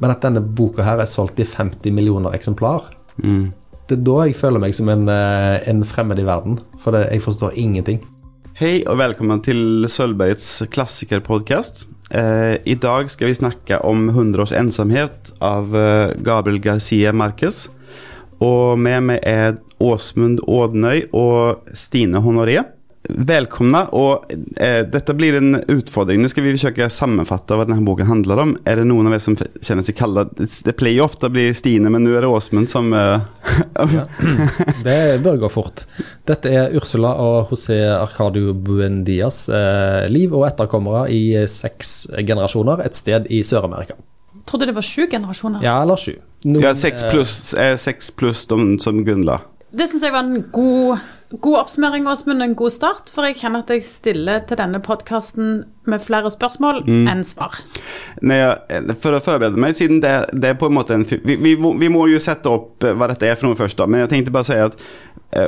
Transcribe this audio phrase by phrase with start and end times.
[0.00, 2.90] men at denne boka her er solgt i 50 millioner eksemplar.
[3.22, 3.52] Mm.
[3.86, 7.06] Det er da jeg føler meg som en, eh, en fremmed i verden, for det,
[7.12, 8.00] jeg forstår ingenting.
[8.56, 11.84] Hei og velkommen til Sølvbergets klassikerpodkast.
[12.10, 17.68] Eh, dag skal vi snakke om 100 års ensamhet av eh, Gabriel Garcia Marquez.
[18.40, 22.64] Og med meg er Åsmund Ådnøy og Stine Honoré.
[23.08, 26.22] Välkomna och eh, detta blir en utfordring.
[26.22, 28.58] Nu ska vi försöka sammanfatta vad den här boken handlar om.
[28.64, 30.28] Är det någon av er som känner sig kallad?
[30.36, 32.92] Det- pleier plejer ju ofta bli Stine, men nu är det Åsmund som...
[32.92, 33.20] Eh,
[34.84, 35.84] Det bør gå fort.
[36.26, 42.82] Dette er Ursula og José Arcadio Buendias eh, liv og etterkommere i eh, seks generasjoner
[42.86, 43.94] et sted i Sør-Amerika.
[44.46, 45.62] Trodde det var sju generasjoner.
[45.64, 46.14] Ja, eller sju.
[46.46, 49.40] Noen, ja, seks pluss, plus, eh, sex plus de som Gunla.
[49.76, 52.42] Det syns jeg var en god, god oppsummering, Åsmund.
[52.42, 53.10] En god start.
[53.12, 57.60] For jeg kjenner at jeg stiller til denne podkasten med flere spørsmål enn svar.
[58.26, 58.40] Nei,
[58.98, 61.90] for å forberede meg, siden det, det er på en måte en, vi, vi, vi
[61.92, 63.86] må jo sette opp hva dette er for noe først, da.
[63.86, 64.80] men jeg tenkte bare å si at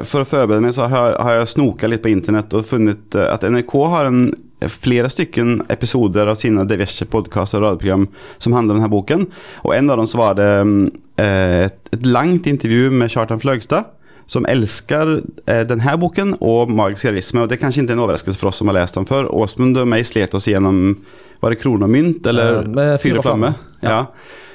[0.06, 3.46] for å forberede meg, så har, har jeg snoka litt på internett og funnet at
[3.46, 8.08] NRK har en, flere stykken episoder av sine diverse podkaster og radioprogram
[8.42, 9.28] som handler om denne boken.
[9.62, 13.86] Og en av dem så var det et, et ett, ett intervju med Kjartan Flögstad
[14.28, 15.14] som elsker
[15.48, 17.42] eh, denne boken og magisk realisme.
[17.42, 19.30] Og det er kanskje ikke en overraskelse for oss som har lest den før.
[19.32, 20.98] Åsmund og meg slet oss gjennom
[21.40, 23.54] var det krona och mynt eller Eh, Fyr fyra fyra flamme?
[23.80, 24.06] Ja.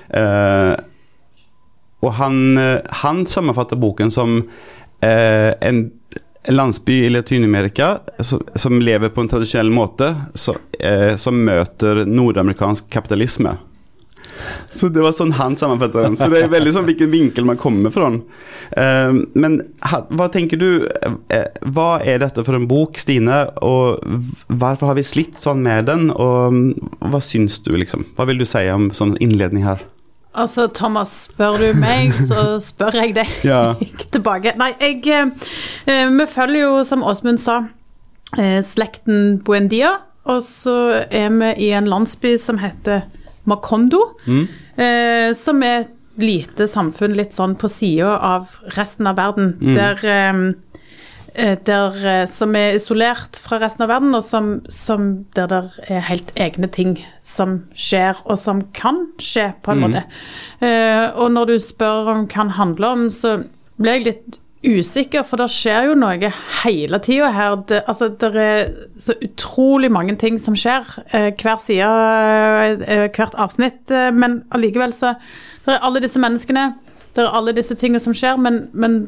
[0.09, 0.19] Ja.
[0.19, 0.75] Eh,
[2.03, 4.37] og han, eh, han sammenfatter boken som
[4.99, 5.91] eh, en
[6.47, 12.89] landsby i Latinamerika som, som lever på en tradisjonell måte, så, eh, som møter nordamerikansk
[12.91, 13.47] kapitalism.
[14.69, 16.17] Så det var sånn han sammenfattet den.
[16.19, 18.21] Så det er veldig sånn hvilken vinkel man kommer från.
[18.71, 19.59] Eh, men
[20.13, 20.69] hva tenker du,
[21.73, 23.43] Hva er dette for en bok Stine?
[23.63, 24.03] og
[24.51, 26.09] hvorfor har vi slitt sånn med den?
[26.11, 26.53] Og
[26.99, 28.05] hva vad syns du liksom?
[28.17, 29.83] Hva vil du si om sånn innledning her?
[30.33, 33.75] Altså, Thomas, spør du meg, så spør jeg deg Ja.
[34.13, 34.55] tilbake.
[34.57, 35.29] Nei, jeg eh,
[35.85, 37.59] eh, Vi følger jo, som Åsmund sa,
[38.37, 39.99] eh, slekten Buendia.
[40.25, 43.03] Og så er vi i en landsby som heter
[43.49, 44.03] Macondo.
[44.27, 49.55] Eh, som er et lite samfunn litt sånn på sida av resten av verden.
[49.73, 50.43] Der eh,
[51.33, 55.61] eh, der, eh, som er isolert fra resten av verden, og som, som der det
[55.89, 60.05] er helt egne ting som skjer, og som kan skje, på en måte.
[60.61, 63.39] Eh, og når du spør om hva den handler om, så
[63.81, 66.29] ble jeg litt usikker, for det skjer jo noe
[66.63, 67.55] hele tida her.
[67.67, 68.69] Det, altså, det er
[68.99, 71.89] så utrolig mange ting som skjer, eh, hver side,
[72.87, 75.15] eh, hvert avsnitt, eh, men allikevel så
[75.65, 76.73] Det er alle disse menneskene,
[77.15, 79.07] det er alle disse tingene som skjer, men, men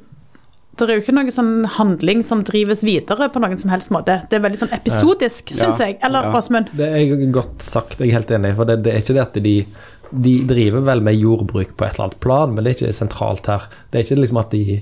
[0.78, 4.22] det er jo ikke noe sånn handling som drives videre på noen som helst måte.
[4.30, 5.66] Det er veldig sånn episodisk, Ja.
[5.66, 5.98] syns jeg.
[6.04, 6.42] Eller Ja.
[6.76, 8.56] Det er godt sagt, jeg er helt enig.
[8.56, 9.66] For det, det er ikke det at de
[10.14, 13.48] De driver vel med jordbruk på et eller annet plan, men det er ikke sentralt
[13.48, 13.64] her.
[13.92, 14.80] Det er ikke liksom at de eh,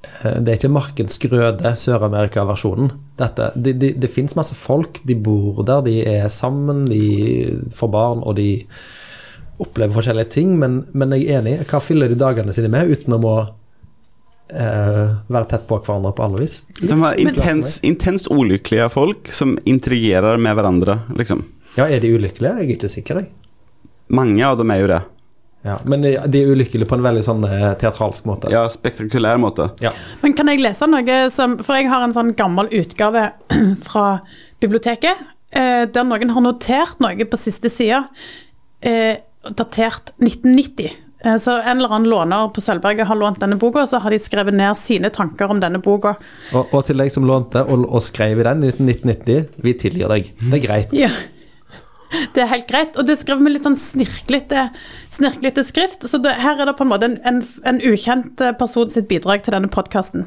[0.00, 2.88] Det er ikke Markens grøde, Sør-Amerika-versjonen.
[3.20, 7.90] Det, Det de, det fins masse folk, de bor der, de er sammen, de får
[7.92, 8.64] barn, og de
[9.60, 11.56] opplever forskjellige ting, men, men jeg er enig.
[11.68, 13.36] Hva fyller de dagene sine med utenom å
[14.48, 16.62] eh, være tett på hverandre på alle vis?
[16.80, 21.44] De var intens, intenst ulykkelige folk som intrigerer med hverandre, Liksom.
[21.76, 22.56] Ja, er de ulykkelige?
[22.56, 23.30] Jeg er ikke sikker, jeg.
[24.10, 25.02] Mange av dem er jo det.
[25.66, 28.48] Ja, men de er ulykkelige på en veldig sånn eh, teatralsk måte.
[28.52, 29.66] Ja, spektakulær måte.
[29.84, 29.92] Ja.
[30.22, 33.26] Men kan jeg lese noe som For jeg har en sånn gammel utgave
[33.86, 34.06] fra
[34.62, 35.20] biblioteket,
[35.52, 38.00] eh, der noen har notert noe på siste side,
[38.80, 39.20] eh,
[39.56, 40.90] datert 1990.
[41.24, 44.10] Eh, Så en eller annen låner på Sølvberget har lånt denne boka, og så har
[44.10, 46.14] de skrevet ned sine tanker om denne boka.
[46.54, 50.08] Og, og til deg som lånte og, og skrev i den i 1990, vi tilgir
[50.12, 50.32] deg.
[50.40, 50.96] Det er greit.
[50.96, 51.12] Ja.
[52.34, 54.68] Det er helt greit, og det skrevet med litt sånn snirklete,
[55.12, 56.06] snirklete skrift.
[56.10, 59.08] Så det, her er det på en måte en, en, en ukjent eh, person sitt
[59.10, 60.26] bidrag til denne podkasten.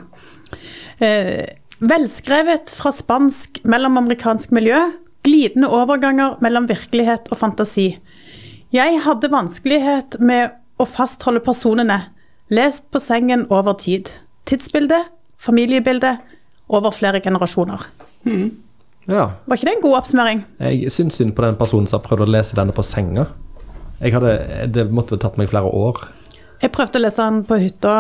[1.04, 1.44] Eh,
[1.84, 4.80] velskrevet fra spansk mellomamerikansk miljø.
[5.24, 7.94] Glidende overganger mellom virkelighet og fantasi.
[8.74, 12.00] Jeg hadde vanskelighet med å fastholde personene.
[12.54, 14.12] Lest på sengen over tid.
[14.50, 15.04] Tidsbilde,
[15.40, 16.18] familiebilde,
[16.74, 17.86] over flere generasjoner.
[19.10, 19.30] Ja.
[19.46, 20.44] Var ikke det en god oppsummering?
[20.64, 23.28] Jeg syns synd på den personen som har prøvd å lese denne på senga.
[24.04, 24.36] Jeg hadde,
[24.74, 26.06] det måtte vel tatt meg flere år.
[26.64, 27.94] Jeg prøvde å lese den på hytta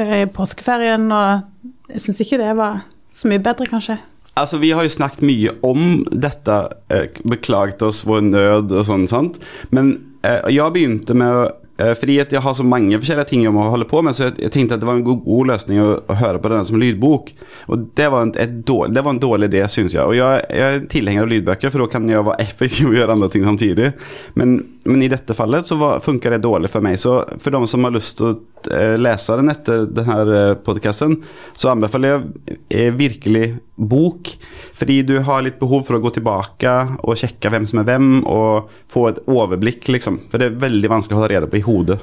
[0.00, 2.82] eh, i påskeferien, og jeg syns ikke det var
[3.12, 3.98] så mye bedre, kanskje.
[4.40, 9.08] Altså, Vi har jo snakket mye om dette, eh, beklaget oss vår nød og sånn,
[9.10, 9.40] sant?
[9.70, 13.68] Men eh, jeg begynte med eh, at jeg har så mange forskjellige ting jeg må
[13.72, 16.18] holde på med, så jeg, tenkte at det var en god, god løsning å, å
[16.20, 17.32] høre på denne som lydbok.
[17.72, 18.34] Og det var en,
[18.66, 20.04] dårlig, det var en dårlig idé, syns jeg.
[20.04, 23.16] Og jeg, jeg er tilhenger av lydbøker, for da kan jeg være effektiv og gjøre
[23.16, 23.92] andre ting samtidig.
[24.38, 26.98] Men men i dette fallet så var, det dårlig for meg.
[27.00, 28.32] Så for de som har lyst til å
[28.72, 31.18] eh, lese den etter denne podkasten,
[31.52, 33.44] så anbefaler jeg eh, virkelig
[33.76, 34.32] bok.
[34.80, 36.74] Fordi du har litt behov for å gå tilbake
[37.04, 40.22] og sjekke hvem som er hvem, og få et overblikk, liksom.
[40.32, 42.00] For det er veldig vanskelig å holde rede på i hodet.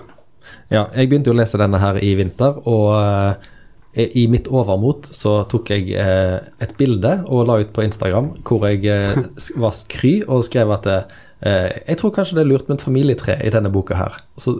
[0.72, 3.54] Ja, jeg begynte jo å lese denne her i vinter, og eh,
[3.98, 8.68] i mitt overmot så tok jeg eh, et bilde og la ut på Instagram hvor
[8.70, 9.18] jeg eh,
[9.64, 13.36] var kry og skrev at eh, jeg tror kanskje det er lurt med et familietre
[13.46, 14.16] i denne boka her.
[14.42, 14.56] Så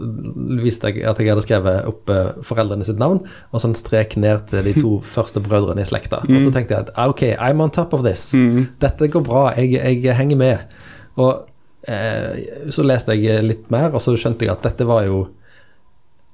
[0.62, 4.14] viste jeg at jeg hadde skrevet opp eh, foreldrene sitt navn og så en strek
[4.20, 6.22] ned til de to første brødrene i slekta.
[6.22, 8.30] Og så tenkte jeg at ah, ok, I'm on top of this.
[8.78, 10.78] Dette går bra, jeg, jeg henger med.
[11.18, 11.48] Og
[11.90, 15.24] eh, så leste jeg litt mer, og så skjønte jeg at dette var jo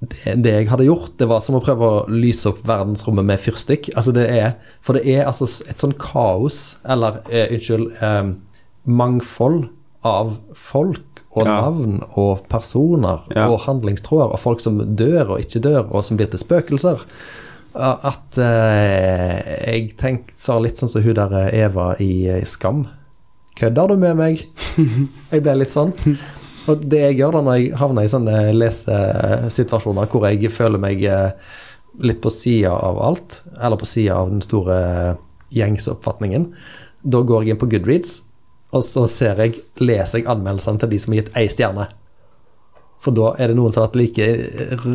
[0.05, 3.41] det, det, jeg hadde gjort, det var som å prøve å lyse opp verdensrommet med
[3.41, 3.89] fyrstikk.
[3.97, 8.35] Altså det er, for det er altså et sånn kaos, eller eh, unnskyld, eh,
[8.85, 9.65] mangfold
[10.05, 11.55] av folk og ja.
[11.65, 13.49] navn og personer ja.
[13.49, 17.03] og handlingstråder, og folk som dør og ikke dør, og som blir til spøkelser.
[17.75, 22.85] At eh, jeg tenkte, så litt sånn som hun der eh, Eva i, i Skam.
[23.59, 24.47] Kødder du med meg?
[25.33, 25.93] Jeg ble litt sånn.
[26.65, 31.03] Og det jeg gjør da når jeg havner i sånne lesesituasjoner hvor jeg føler meg
[31.05, 31.35] eh,
[32.01, 34.79] litt på sida av alt, eller på sida av den store
[35.55, 36.49] gjengsoppfatningen,
[37.05, 38.23] da går jeg inn på Goodreads,
[38.75, 41.87] og så ser jeg, leser jeg anmeldelsene til de som har gitt ei stjerne.
[43.05, 44.25] For da er det noen som har vært like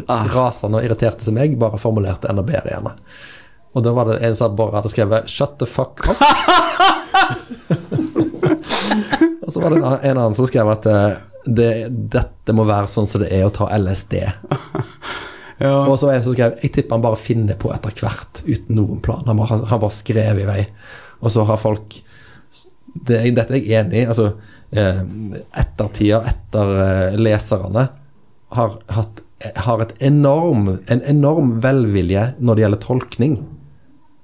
[0.10, 0.26] ah.
[0.34, 2.94] rasende og irriterte som meg, bare formulert enda bedre gjerne.
[3.78, 6.20] Og da var det en som bare hadde skrevet 'shut the fuck up'.
[9.46, 13.08] og så var det en annen som skrev at eh, det, dette må være sånn
[13.08, 14.14] som det er å ta LSD.
[15.64, 15.86] ja.
[15.86, 18.34] Og så var det en som skrev Jeg tipper han bare finner på etter hvert,
[18.44, 19.24] uten noen plan.
[19.30, 20.64] Han bare, han bare skrev i vei.
[21.22, 22.09] Og så har folk
[22.94, 24.08] det, Dette er jeg enig i.
[24.10, 24.32] Altså,
[24.72, 25.02] eh,
[25.64, 27.90] ettertida etter eh, leserne
[28.58, 29.26] har hatt
[29.56, 33.38] har enorm, en enorm velvilje når det gjelder tolkning.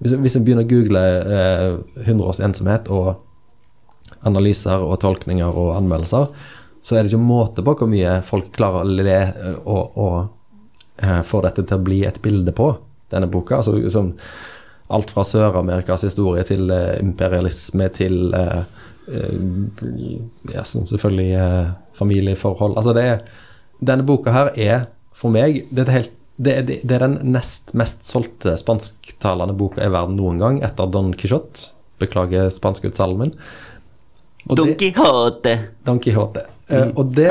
[0.04, 3.14] Hvis, hvis en begynner å google eh, 100 års ensomhet og
[4.28, 6.28] analyser og tolkninger og anmeldelser,
[6.86, 9.20] så er det ikke måte på hvor mye folk klarer å le
[9.64, 10.18] og, og
[11.02, 12.74] eh, få dette til å bli et bilde på,
[13.14, 13.62] denne boka.
[13.62, 14.12] Altså, liksom,
[14.94, 18.66] alt fra Sør-Amerikas historie til uh, imperialisme til uh,
[20.50, 22.78] ja, selvfølgelig familieforhold.
[22.78, 23.04] Altså det
[23.86, 24.86] Denne boka her er
[25.16, 29.84] for meg det er, helt, det, er, det er, den nest mest solgte spansktalende boka
[29.84, 31.70] i verden noen gang, etter Don Quijote.
[32.02, 33.34] Beklager spanskuttalen min.
[34.52, 35.56] Don Quijote.
[35.88, 36.48] Don Quijote.
[36.66, 37.30] Uh, og det,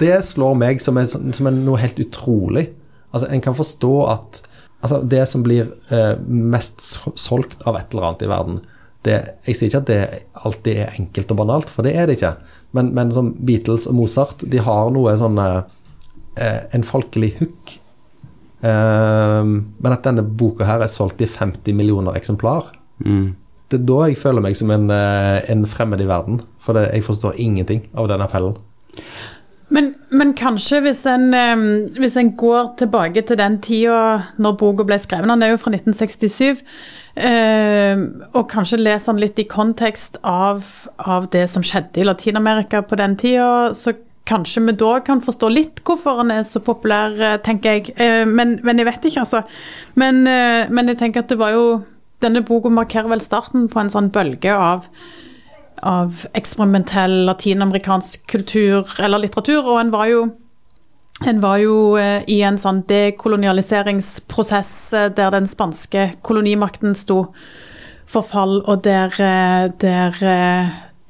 [0.00, 2.68] det, slår meg som, en, som en, noe helt utrolig.
[3.12, 4.42] Altså, En kan forstå at
[4.82, 6.84] altså, det som blir eh, mest
[7.18, 8.62] solgt av et eller annet i verden
[9.02, 9.18] det,
[9.48, 10.00] Jeg sier ikke at det
[10.46, 12.36] alltid er enkelt og banalt, for det er det ikke.
[12.78, 17.78] Men, men som Beatles og Mozart, de har noe sånn eh, En folkelig hook.
[18.62, 22.68] men at denne boka her er solgt i 50 millioner eksemplar
[23.02, 23.24] mm.
[23.66, 26.44] Det er da jeg føler meg som en, en fremmed i verden.
[26.62, 28.54] For det, jeg forstår ingenting av den appellen.
[29.72, 31.30] Men, men, kanskje hvis en,
[31.96, 34.00] hvis en, går tilbake til den tida
[34.42, 36.60] når boka ble skrevet, den er jo fra 1967,
[37.16, 38.02] eh,
[38.36, 40.66] og kanskje leser den litt i kontekst av,
[41.00, 43.94] av det som skjedde i Latin-Amerika på den tida, så
[44.28, 47.96] kanskje vi da kan forstå litt hvorfor han er så populær, eh, tenker jeg.
[47.96, 49.42] Eh, men, men, jeg vet ikke, altså.
[49.96, 51.66] Men, men jeg tenker at det var jo
[52.22, 54.84] Denne boka markerer vel starten på en sånn bølge av
[55.82, 60.22] av eksperimentell latinamerikansk kultur eller litteratur, og en var jo
[61.22, 67.26] en var jo eh, i en sånn dekolonialiseringsprosess eh, der den spanske kolonimakten sto
[68.10, 69.14] for fall, og der,
[69.80, 70.18] der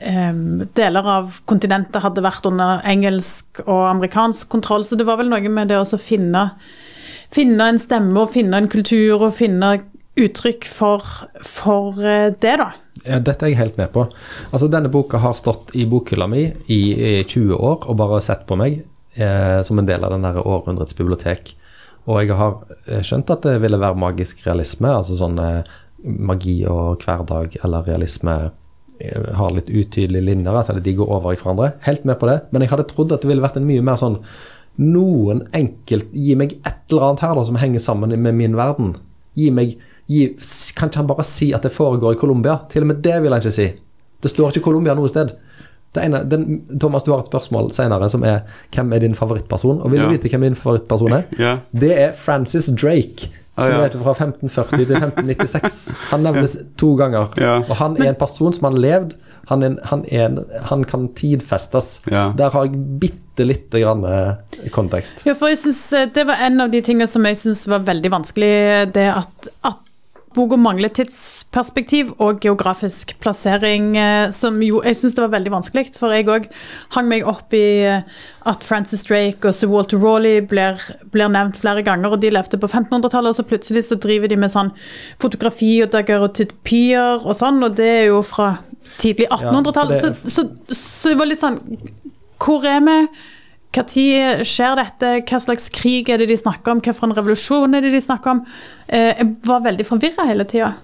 [0.06, 4.84] um, deler av kontinentet hadde vært under engelsk og amerikansk kontroll.
[4.86, 6.50] Så det var vel noe med det å finne,
[7.32, 9.78] finne en stemme og finne en kultur og finne
[10.18, 11.04] uttrykk for,
[11.46, 12.72] for det, da.
[13.02, 14.04] Dette er jeg helt med på.
[14.50, 18.44] Altså, Denne boka har stått i bokhylla mi i, i 20 år og bare sett
[18.48, 18.82] på meg
[19.16, 21.54] eh, som en del av den der århundrets bibliotek.
[22.10, 26.62] Og jeg har eh, skjønt at det ville være magisk realisme, altså sånn eh, magi
[26.66, 28.36] og hverdag eller realisme
[28.98, 31.74] eh, har litt utydelige linjer, at de går over i hverandre.
[31.86, 32.40] Helt med på det.
[32.50, 34.20] Men jeg hadde trodd at det ville vært en mye mer sånn
[34.80, 38.94] Noen enkelt Gi meg et eller annet her da som henger sammen med min verden.
[39.36, 39.74] Gi meg
[40.10, 40.26] gi,
[40.76, 42.58] Kan ikke han bare si at det foregår i Colombia?
[42.70, 43.68] Til og med det vil han ikke si.
[44.22, 45.34] Det står ikke Colombia noe sted.
[46.00, 49.82] Ene, den, Thomas, du har et spørsmål senere som er hvem er din favorittperson?
[49.82, 50.12] Og vil du ja.
[50.14, 51.28] vite hvem min favorittperson er?
[51.42, 51.56] Ja.
[51.72, 53.28] Det er Francis Drake.
[53.54, 53.82] Ah, som ja.
[53.82, 55.80] heter fra 1540 til 1596.
[56.14, 57.34] Han nevnes to ganger.
[57.68, 59.18] Og han er en person som har levd
[59.50, 60.36] Han, er, han, er,
[60.70, 62.00] han kan tidfestes.
[62.06, 62.30] Ja.
[62.38, 65.24] Der har jeg bitte lite grann eh, kontekst.
[65.26, 67.82] Ja, for jeg synes eh, Det var en av de tingene som jeg syns var
[67.84, 68.52] veldig vanskelig.
[68.94, 69.82] Det at, at
[70.36, 75.92] boka mangler tidsperspektiv og geografisk plassering, eh, som jo jeg syns det var veldig vanskelig.
[75.98, 76.48] For jeg òg
[76.96, 78.06] hang meg opp i eh,
[78.48, 80.80] at Francis Drake og Sir Walter Raleigh blir,
[81.14, 84.40] blir nevnt flere ganger, og de levde på 1500-tallet, og så plutselig så driver de
[84.40, 84.72] med sånn
[85.22, 88.56] fotografi og daguerreotypier og sånn, og det er jo fra
[88.98, 89.94] tidlig 1800-tall.
[89.94, 91.60] Ja, så, så, så det var litt sånn
[92.42, 92.96] Hvor er vi?
[93.72, 95.10] Når skjer dette?
[95.24, 96.80] Hva slags krig er det de snakker om?
[96.84, 98.42] Hvilken revolusjon er det de snakker om?
[98.88, 100.74] Eh, Jeg var veldig forvirra hele tida.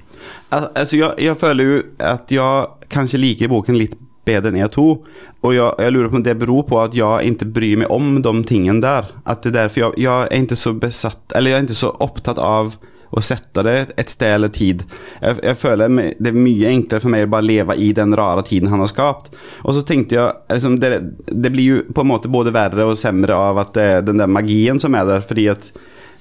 [0.51, 5.03] Altså, jeg, jeg føler jo at jeg kanskje liker boken litt bedre enn jeg tror.
[5.45, 8.17] Og jeg, jeg lurer på om det beror på at jeg ikke bryr meg om
[8.25, 9.13] de tingene der.
[9.29, 11.93] At det er derfor jeg, jeg er ikke så besatt Eller jeg er ikke så
[12.05, 12.75] opptatt av
[13.11, 14.85] å sette det et sted eller tid.
[15.23, 18.45] Jeg, jeg føler det er mye enklere for meg å bare leve i den rare
[18.47, 19.33] tiden han har skapt.
[19.65, 20.93] Og så tenkte jeg liksom, det,
[21.31, 24.21] det blir jo på en måte både verre og semre av at det er den
[24.21, 25.71] der magien som er der, fordi at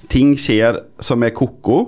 [0.08, 1.82] ting skjer som er koko.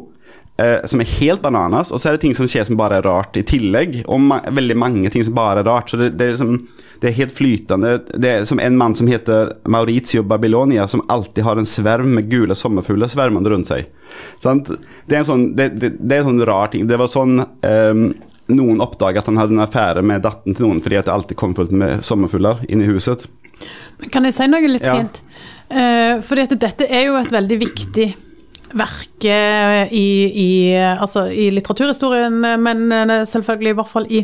[0.61, 3.07] Eh, som er helt bananas, og så er det ting som skjer som bare er
[3.07, 4.03] rart i tillegg.
[4.11, 5.93] Og ma veldig mange ting som bare er rart.
[5.93, 6.57] Så det, det, er liksom,
[7.01, 7.93] det er helt flytende.
[8.13, 12.29] Det er som en mann som heter Maurizio Babylonia, som alltid har en sverm med
[12.33, 13.89] gule sommerfugler svermende rundt seg.
[14.43, 14.69] Sant?
[15.07, 16.89] Det er en sånn, det, er en sånn rar ting.
[16.91, 18.09] Det var sånn ehm,
[18.53, 21.39] noen oppdaget at han hadde en affære med datteren til noen fordi at det alltid
[21.41, 23.29] kom fullt med sommerfugler inn i huset.
[24.11, 24.99] Kan jeg si noe litt Ja.
[24.99, 25.23] fint?
[25.71, 28.09] Uh, for dette er jo et veldig viktig
[28.79, 30.09] verk eh, i,
[30.43, 34.23] i, altså, i litteraturhistorien, men eh, selvfølgelig i hvert fall i,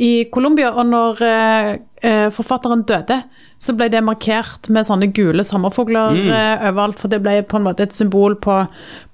[0.00, 0.72] i Colombia.
[0.72, 1.70] Og når eh,
[2.02, 3.20] eh, forfatteren døde,
[3.60, 6.30] så ble det markert med sånne gule sommerfugler mm.
[6.70, 7.00] overalt.
[7.02, 8.62] For det ble på en måte et symbol på,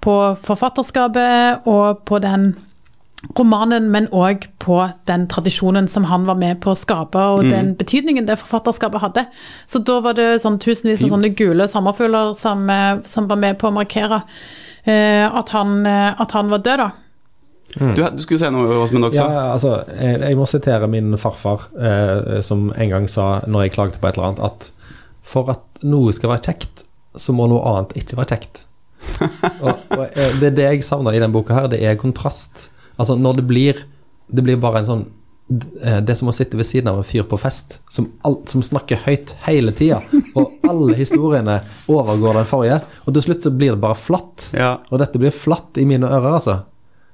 [0.06, 2.52] på forfatterskapet og på den
[3.38, 4.78] romanen, men òg på
[5.08, 9.26] den tradisjonen som han var med på å skape, og den betydningen det forfatterskapet hadde.
[9.66, 13.58] Så da var det sånn tusenvis av sånne gule sommerfugler som, eh, som var med
[13.58, 14.22] på å markere
[14.84, 16.90] eh, at, han, eh, at han var død, da.
[17.76, 19.18] Du, du skulle si noe, Åsmund, også?
[19.20, 23.74] Ja, altså, jeg, jeg må sitere min farfar, eh, som en gang sa når jeg
[23.74, 24.70] klagde på et eller annet, at
[25.26, 26.86] for at noe skal være kjekt,
[27.18, 28.62] så må noe annet ikke være kjekt.
[29.64, 32.68] og, og eh, det er det jeg savner i denne boka her, det er kontrast.
[32.96, 33.84] Altså, når det blir
[34.26, 35.02] Det blir bare en sånn
[35.82, 38.48] eh, Det er som å sitte ved siden av en fyr på fest som, alt,
[38.50, 40.00] som snakker høyt hele tida,
[40.34, 44.48] og alle historiene overgår den forrige, og til slutt så blir det bare flatt.
[44.56, 44.72] Ja.
[44.90, 46.56] Og dette blir flatt i mine ører, altså.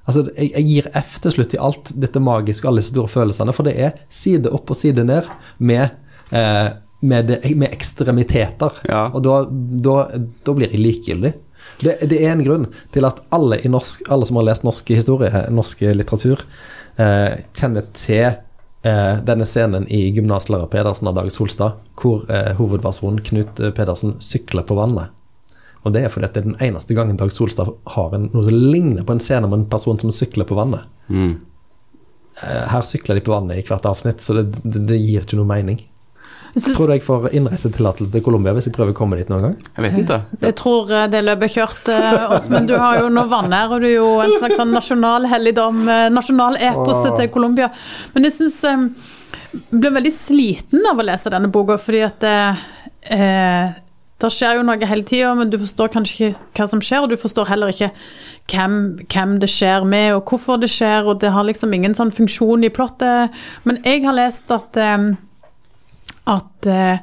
[0.09, 3.55] Altså, jeg, jeg gir F til slutt i alt dette magiske, alle disse store følelsene,
[3.55, 5.29] for det er side opp og side ned
[5.62, 5.93] med,
[6.35, 6.73] eh,
[7.07, 8.81] med, det, med ekstremiteter.
[8.91, 9.05] Ja.
[9.12, 9.43] Og da,
[9.87, 9.97] da,
[10.43, 11.37] da blir jeg likegyldig.
[11.83, 14.93] Det, det er en grunn til at alle, i norsk, alle som har lest norsk
[14.95, 16.45] historie, norsk litteratur,
[17.03, 23.23] eh, kjenner til eh, denne scenen i 'Gymnaslærer Pedersen' av Dag Solstad, hvor eh, hovedpersonen
[23.27, 25.11] Knut Pedersen sykler på vannet.
[25.83, 28.45] Og det er fordi at det er den eneste gangen Dag Solstad har en, noe
[28.47, 30.87] som ligner på en scene med en person som sykler på vannet.
[31.09, 31.41] Mm.
[32.43, 35.41] Eh, Her sykler de på vannet i hvert avsnitt, så det, det, det gir ikke
[35.41, 35.83] noe mening.
[36.54, 39.42] Så- Tror du jeg får innreisetillatelse til Colombia hvis jeg prøver å komme dit noen
[39.47, 39.54] gang?
[39.76, 40.18] Jeg vet ikke.
[40.42, 42.68] Jeg tror eh, det løpet er kjørt, eh, Åsmund.
[42.68, 46.09] Du har jo noe her, og du er jo en slags sånn nasjonal helligdom, eh,
[46.12, 47.71] nasjonal epos til Colombia.
[48.14, 52.37] Men jeg syns jeg ble veldig sliten av å lese denne boka, fordi at det,
[53.11, 53.73] eh,
[54.21, 57.09] det skjer jo noe hele tida, men du forstår kanskje ikke hva som skjer, og
[57.11, 57.90] du forstår heller ikke
[58.52, 58.76] hvem,
[59.09, 62.64] hvem det skjer med, og hvorfor det skjer, og det har liksom ingen sånn funksjon
[62.64, 63.30] i plottet.
[63.64, 65.12] Men jeg har lest at eh,
[66.31, 67.02] at eh,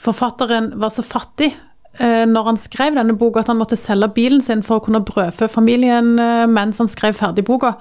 [0.00, 1.50] forfatteren var så fattig
[1.98, 5.04] eh, når han skrev denne boka, at han måtte selge bilen sin for å kunne
[5.04, 7.74] brødfø familien eh, mens han skrev ferdig boka.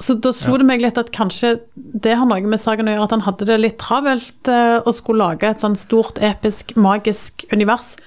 [0.00, 3.08] Så da slo det meg litt at kanskje det har noe med saken å gjøre,
[3.10, 7.98] at han hadde det litt travelt og skulle lage et sånn stort, episk, magisk univers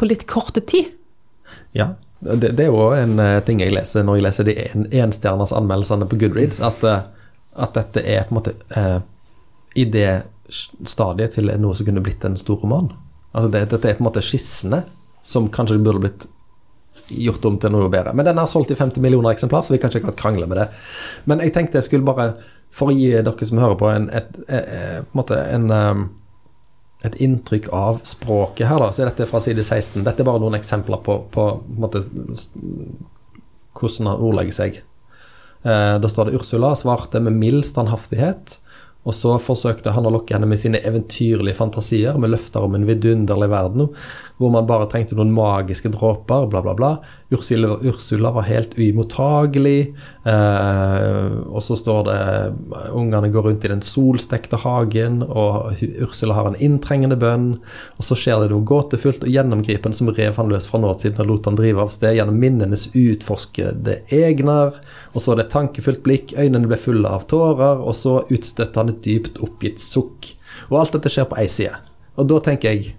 [0.00, 0.94] på litt korte tid.
[1.76, 1.90] Ja,
[2.24, 5.12] det, det er jo en ting jeg leser når jeg leser de en,
[5.60, 9.04] anmeldelsene på Goodreads, at, at dette er på en måte eh,
[9.74, 12.90] i det stadiet til noe som kunne blitt en stor roman.
[13.32, 14.84] Altså det, dette er på en måte skissene
[15.24, 16.26] som kanskje burde blitt
[17.08, 18.14] gjort om til noe bedre.
[18.16, 20.60] Men den er solgt i 50 millioner eksemplar, så vi kan ikke akkurat krangle med
[20.60, 20.68] det.
[21.28, 22.34] Men jeg tenkte jeg skulle bare,
[22.74, 26.04] for å gi dere som hører på, en, et, et, måte en um,
[27.04, 28.88] et inntrykk av språket her, da.
[28.88, 30.00] Så er dette fra side 16.
[30.06, 32.00] Dette er bare noen eksempler på, på, på en måte,
[33.76, 34.78] hvordan han ordlegger seg.
[35.64, 38.58] Eh, da står det Ursula svarte med mild standhaftighet,
[39.04, 42.86] og så forsøkte han å lokke henne med sine eventyrlige fantasier, med løfter om en
[42.88, 43.90] vidunderlig verden,
[44.40, 46.92] hvor man bare trengte noen magiske dråper, bla, bla, bla.
[47.34, 49.94] Ursula, Ursula var helt uimottagelig.
[50.24, 52.18] Eh, og så står det
[52.94, 55.74] ungene går rundt i den solstekte hagen, og
[56.04, 57.48] Ursula har en inntrengende bønn.
[57.98, 61.30] Og så skjer det noe gåtefullt og gjennomgripende som rev han løs fra nåtiden og
[61.30, 64.80] lot han drive av sted gjennom minnenes utforskede egner.
[65.12, 68.80] Og så er det et tankefullt blikk, øynene ble fulle av tårer, og så utstøtte
[68.80, 70.34] han et dypt oppgitt sukk.
[70.70, 71.76] Og alt dette skjer på ei side.
[72.14, 72.94] Og da tenker jeg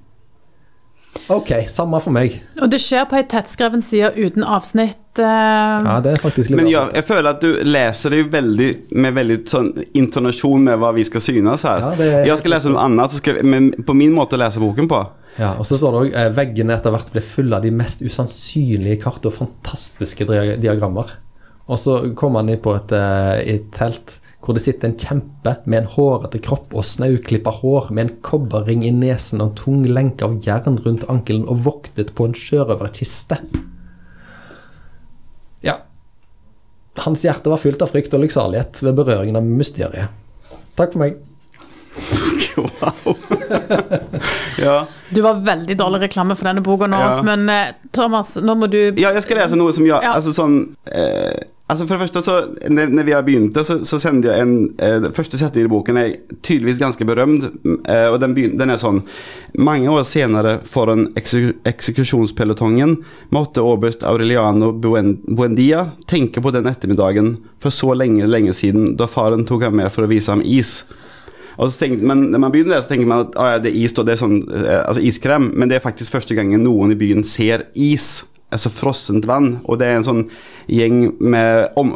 [1.32, 2.36] Ok, samme for meg.
[2.62, 4.98] Og det skjer på ei tettskreven side uten avsnitt.
[5.18, 8.30] eh, Ja, det er faktisk litt Men ja, jeg føler at du leser det ju
[8.30, 11.80] väldigt, med veldig sånn intonasjon med hva vi skal synes her.
[11.80, 14.38] Ja, det er- Jag ska läsa noe annet, så ska, men på min måte å
[14.40, 15.08] lese boken på.
[15.40, 18.02] Ja, og så står det òg eh, veggene etter hvert ble fulle av de mest
[18.02, 20.26] usannsynlige kart og fantastiske
[20.60, 21.06] diagrammer.
[21.68, 25.56] Og så kommer han inn på et, eh, et telt hvor det sitter en kjempe
[25.66, 29.86] med en hårete kropp og snauklippa hår, med en kobberring i nesen og en tung
[29.90, 33.40] lenke av jern rundt ankelen og voktet på en sjørøverkiste.
[35.66, 35.80] Ja.
[37.02, 40.14] Hans hjerte var fylt av frykt og lykksalighet ved berøringen av mysteriet.
[40.78, 41.18] Takk for meg.
[42.56, 43.16] wow.
[44.66, 44.78] ja.
[45.10, 47.22] Du var veldig dårlig reklame for denne boka nå, Ja.
[47.24, 50.16] men eh, Thomas, nå må du ja, jeg skal lese noe som gjør Ja.
[50.18, 50.58] Altså sånn
[50.92, 52.34] eh, Altså For det første, så
[52.70, 56.12] når, vi har begynt, så, så sendte jeg en eh, første setning i boken er
[56.46, 57.48] tydeligvis ganske berømt,
[57.90, 59.00] eh, og den, begyn- den er sånn
[59.58, 63.00] Mange år senere foran ekse- eksekusjonspelotongen
[63.34, 65.88] måtte oberst Aureliano Buen, Buendia.
[66.06, 70.06] Tenke på den ettermiddagen for så lenge, lenge siden, da faren tok ham med for
[70.06, 70.84] å vise ham is.
[71.58, 73.72] Og så tenkte men når man begynner det så tenker man at ah, ja, det
[73.72, 76.62] er is, og det er sånn, eh, altså iskrem, men det er faktisk første gangen
[76.68, 80.22] noen i byen ser is, altså frossent vann, og det er en sånn
[80.72, 81.92] gjeng med om,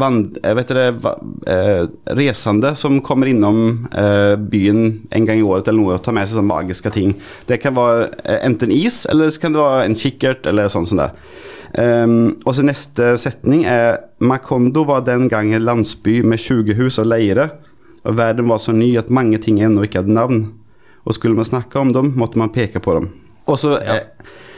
[0.00, 1.14] vann, eh, vet dere,
[1.50, 6.16] eh, resende som kommer innom eh, byen en gang i året eller noe og tar
[6.16, 7.16] med seg sånne magiske ting.
[7.48, 10.88] Det kan være eh, enten is, eller så kan det være en kikkert, eller sånn
[10.88, 11.10] som det.
[11.74, 17.08] Um, og så neste setning er Macondo var den gangen landsby med 20 hus og
[17.10, 17.48] leire,
[18.06, 20.44] og verden var så ny at mange ting ennå ikke hadde navn.
[21.04, 23.10] Og skulle man snakke om dem, måtte man peke på dem.
[23.50, 24.00] Og så Ja.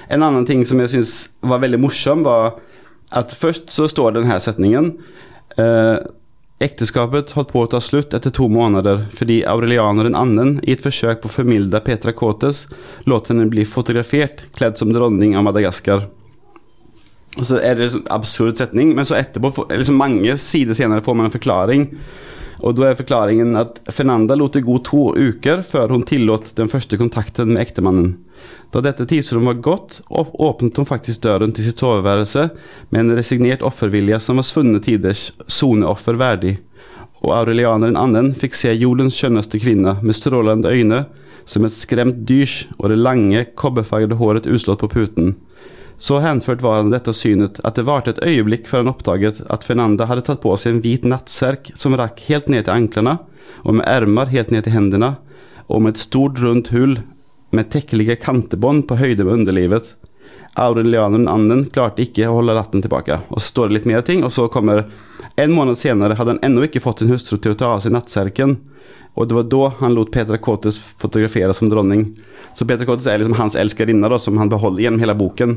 [0.09, 2.59] En annen ting som jeg syns var veldig morsom, var
[3.15, 4.93] at først så står denne setningen
[5.59, 5.99] eh,
[6.57, 10.81] Ekteskapet holdt på å ta slutt etter to måneder fordi Aureliano den annen i et
[10.81, 12.63] forsøk på å formilde Petra Cotes
[13.05, 16.07] lot henne bli fotografert kledd som dronning av Madagaskar.
[17.37, 21.19] Og så er det en absurd setning, men så etterpå, liksom mange sider senere, får
[21.19, 21.85] man en forklaring.
[22.65, 26.71] Og da er forklaringen at Fernanda lot det gå to uker før hun tillot den
[26.73, 28.15] første kontakten med ektemannen.
[28.73, 32.49] Da dette tidsrommet var gått, åpnet hun faktisk døren til sitt soveværelse
[32.91, 36.57] med en resignert offervilje som var svunne tiders soneoffer verdig.
[37.25, 41.05] Og aurelianeren annen fikk se jordens skjønneste kvinne med strålende øyne,
[41.47, 45.37] som et skremt dyrs, og det lange, kobberfargede håret uslått på puten.
[45.99, 49.65] Så henført var han dette synet at det varte et øyeblikk før han oppdaget at
[49.65, 53.17] Fernanda hadde tatt på seg en hvit nattserk som rakk helt ned til anklene,
[53.65, 55.15] og med ermer helt ned til hendene,
[55.73, 56.99] og med et stort rundt hull
[57.57, 59.95] med tekkelige kantebånd på høyde med underlivet.
[60.57, 63.19] Aurelianen anden klarte ikke å holde latten tilbake.
[63.29, 64.87] Og så står det litt mer ting, og så kommer
[65.37, 67.93] En måned senere hadde han ennå ikke fått sin hustru til å ta av seg
[67.93, 68.55] nattserken,
[69.17, 72.11] og det var da han lot Petra Cotes fotografere som dronning.
[72.55, 75.57] Så Petra Cotes er liksom hans elskerinne, som han beholder gjennom hele boken.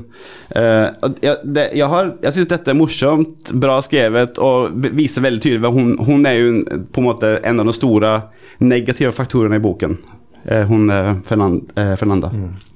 [0.56, 0.88] Uh,
[1.20, 5.92] jeg, det, jeg, jeg syns dette er morsomt, bra skrevet og viser veldig tydelig hun,
[6.08, 8.16] hun er jo på en måte en av de store
[8.64, 10.00] negative faktorene i boken.
[10.48, 11.76] Uh, hun uh, Fernanda.
[11.76, 12.32] Uh, Fernanda.
[12.36, 12.69] Ja.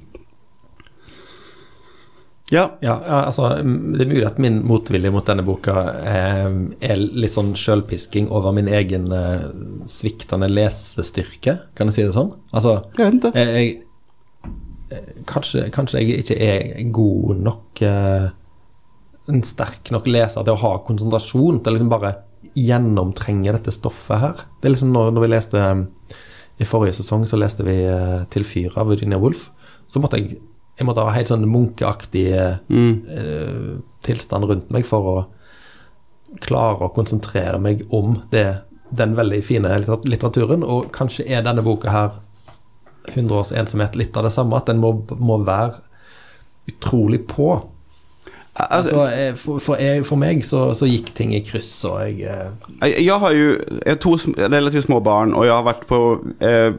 [2.51, 6.49] Ja, ja, altså, Det er mulig at min motvilje mot denne boka eh,
[6.83, 9.47] er litt sånn sjølpisking over min egen eh,
[9.89, 12.33] sviktende lesestyrke, kan jeg si det sånn?
[12.51, 12.81] Altså,
[13.39, 13.71] Jeg jeg,
[14.91, 18.29] eh, kanskje, kanskje jeg ikke er god nok eh,
[19.31, 22.17] En sterk nok leser til å ha konsentrasjon til liksom bare
[22.59, 24.41] gjennomtrenge dette stoffet her.
[24.59, 25.85] Det er liksom når, når vi leste eh,
[26.59, 29.47] I forrige sesong så leste vi eh, 'Til fyr' av Virginia Woolf.
[29.87, 30.41] Så måtte jeg
[30.77, 32.27] jeg måtte ha helt sånn munkeaktig
[32.69, 33.05] Mm.
[33.09, 35.25] eh, tilstand rundt meg for å
[36.41, 39.69] klare å konsentrere meg om det, den veldig fine
[40.05, 40.63] litteraturen.
[40.63, 42.09] Og kanskje er denne boka her
[43.13, 45.81] 100 års ensomhet litt av det samme, at den må, må være
[46.67, 47.51] utrolig på.
[48.55, 51.99] Altså, Altså, eh, for, for, jeg, for meg så, så gikk ting i kryss, og
[52.03, 52.51] jeg eh,
[52.83, 55.99] Jeg jeg har jo jeg har to relativt små barn, og jeg har vært på
[56.39, 56.73] eh,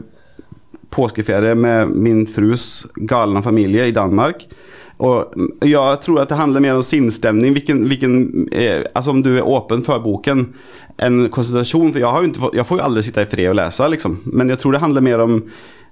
[0.95, 4.47] påskeferie med min frus galna familie i Danmark.
[5.03, 5.33] Og
[5.67, 6.83] jeg tror at det handler mer om
[7.51, 10.47] hvilken, eh, altså om du er åpen for boken,
[11.03, 11.91] enn konsentrasjon.
[11.91, 14.21] For jeg, ikke, jeg får jo aldri sitte i fred og lese, liksom.
[14.31, 15.35] Men jeg tror det handler mer om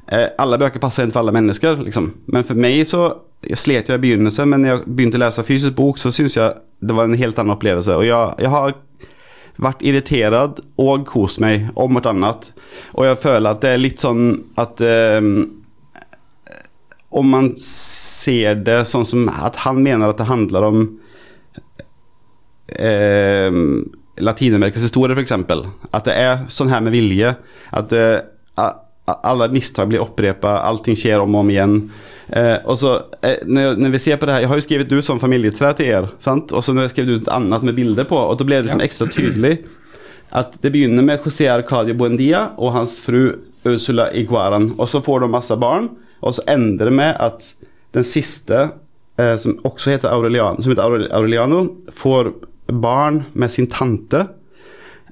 [0.08, 2.14] eh, Alle bøker passer ikke for alle mennesker, liksom.
[2.32, 3.10] Men for meg så
[3.44, 6.38] jeg slet jeg i begynnelsen, men når jeg begynte å lese fysisk bok, så syns
[6.38, 7.98] jeg det var en helt annen opplevelse.
[8.00, 8.76] Og jeg, jeg har
[9.62, 12.54] vært irritert og kost meg om hverandre.
[12.98, 15.22] Og jeg føler at det er litt sånn at eh,
[17.14, 20.80] Om man ser det sånn som at han mener at det handler om
[22.74, 23.54] eh,
[24.18, 25.36] Latin-Amerikas historie, f.eks.
[25.94, 27.36] At det er sånn her med vilje.
[27.70, 28.24] At eh,
[29.06, 31.78] alle mistak blir opprepa, allting skjer om og om igjen.
[32.30, 34.94] Eh, og så, eh, når, når vi ser på det her, Jeg har jo skrevet
[34.94, 36.12] ut som familietre til dere.
[36.24, 36.54] sant?
[36.54, 38.70] Og så har jeg skrevet ut et annet med bilder på, og da ble det
[38.70, 39.58] liksom ekstra tydelig
[40.34, 43.36] at det begynner med José Arcadio Buendia og hans fru
[43.70, 44.72] Ursula Iguaran.
[44.80, 45.92] Og så får de masse barn,
[46.26, 47.52] og så ender det med at
[47.94, 48.72] den siste,
[49.20, 52.32] eh, som også heter Aureliano, som heter Aureliano, får
[52.74, 54.26] barn med sin tante.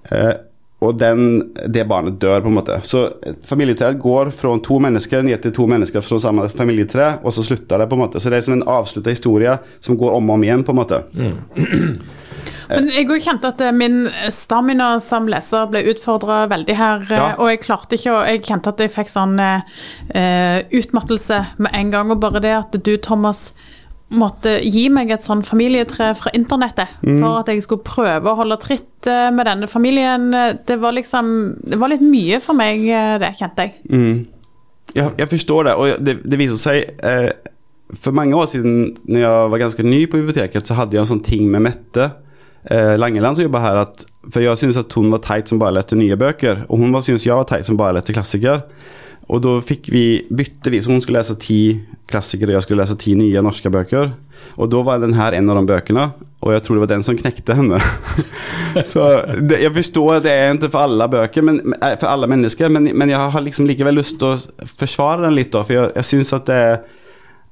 [0.09, 0.33] Eh,
[0.81, 2.79] og den, det barnet dør, på en måte.
[2.87, 3.03] Så
[3.45, 7.77] familietreet går fra to mennesker ned til to mennesker fra samme familietre, og så slutter
[7.83, 7.89] det.
[7.91, 8.19] på en måte.
[8.19, 10.63] Så det er som en avslutta historie som går om og om igjen.
[10.65, 11.03] på en måte.
[12.71, 17.01] Men jeg òg kjente at eh, min stamina som leser ble utfordra veldig her.
[17.09, 17.25] eh, Ja.
[17.37, 19.61] Og jeg klarte ikke å Jeg kjente at jeg fikk sånn eh,
[20.15, 22.11] eh, utmattelse med en gang.
[22.15, 23.51] Og bare det at du, Thomas,
[24.11, 28.57] måtte gi meg et sånn familietre fra internettet for at jeg skulle prøve å holde
[28.59, 30.29] tritt eh, med denne familien,
[30.67, 31.29] det var liksom
[31.63, 33.73] Det var litt mye for meg, eh, det kjente jeg.
[33.89, 34.27] Mm.
[34.95, 37.29] Jeg, jeg forstår det, og det, det viser seg eh,
[37.95, 41.11] For mange år siden, når jeg var ganske ny på biblioteket, så hadde jeg en
[41.13, 42.09] sånn ting med Mette
[42.69, 43.79] eh, Langeland som jobba her.
[43.85, 46.91] At, for jeg syntes at hun var teit som bare leste nye bøker, og hun
[46.95, 48.61] var- syntes jeg var teit som bare leste klassiker.
[49.31, 51.61] Og da fikk vi, bytte vi, så hun skulle lese ti
[52.11, 54.11] klassikere, jeg skulle lese ti nye norske bøker.
[54.57, 56.07] Og da var den her en av de bøkene,
[56.41, 57.79] og jeg tror det var den som knekte henne.
[58.91, 62.27] så det, jeg forstår at det er ikke for alle bøker, men, eh, for alle
[62.31, 65.77] mennesker, men, men jeg har liksom likevel lyst til å forsvare den litt, da, for
[65.77, 66.63] jeg, jeg syns at det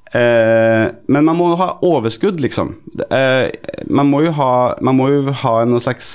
[0.09, 2.73] Eh, men man må ha overskudd, liksom.
[3.13, 3.49] Eh,
[3.85, 6.09] man, må ha, man må jo ha en slags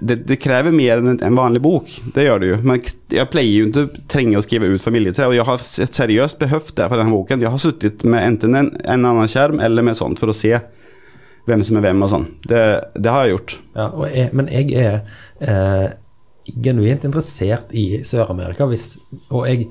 [0.00, 1.90] det, det krever mer enn en- vanlig bok.
[2.14, 2.58] Det gjør det jo.
[2.66, 6.74] Men jeg pleier jo ikke trenge å skrive ut familietre, og jeg har seriøst behøvd
[6.78, 7.42] det på denne boken.
[7.42, 10.54] Jeg har sittet med enten en, en annen skjerm eller med sånt for å se
[11.48, 12.26] hvem som er hvem og sånn.
[12.46, 12.62] Det,
[13.00, 13.54] det har jeg gjort.
[13.74, 14.98] Ja, jeg, men jeg er
[15.40, 15.86] eh,
[16.62, 19.70] genuint interessert i Sør-Amerika, Og jeg,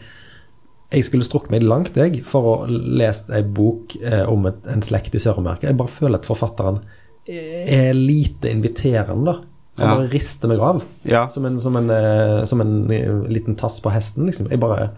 [0.91, 4.83] jeg skulle strukket meg langt, jeg, for å lest ei bok eh, om et, en
[4.83, 5.69] slekt i Sør-Amerika.
[5.69, 6.81] Jeg bare føler at forfatteren
[7.29, 9.48] er lite inviterende, da.
[9.79, 9.95] Han Ja.
[9.95, 10.83] bare rister meg av.
[11.03, 11.27] Ja.
[11.29, 14.49] Som en, som, en, eh, som en eh, liten tass på hesten, liksom.
[14.51, 14.89] Jeg bare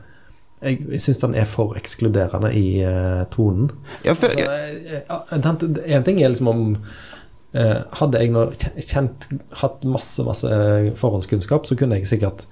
[0.61, 3.71] Jeg, jeg syns den er for ekskluderende i uh, tonen.
[4.05, 6.77] Ja, for, Altså, En ting er liksom om
[7.55, 8.43] uh, Hadde jeg nå
[8.77, 9.25] kjent
[9.63, 10.45] hatt masse, masse
[11.01, 12.45] forhåndskunnskap, så kunne jeg sikkert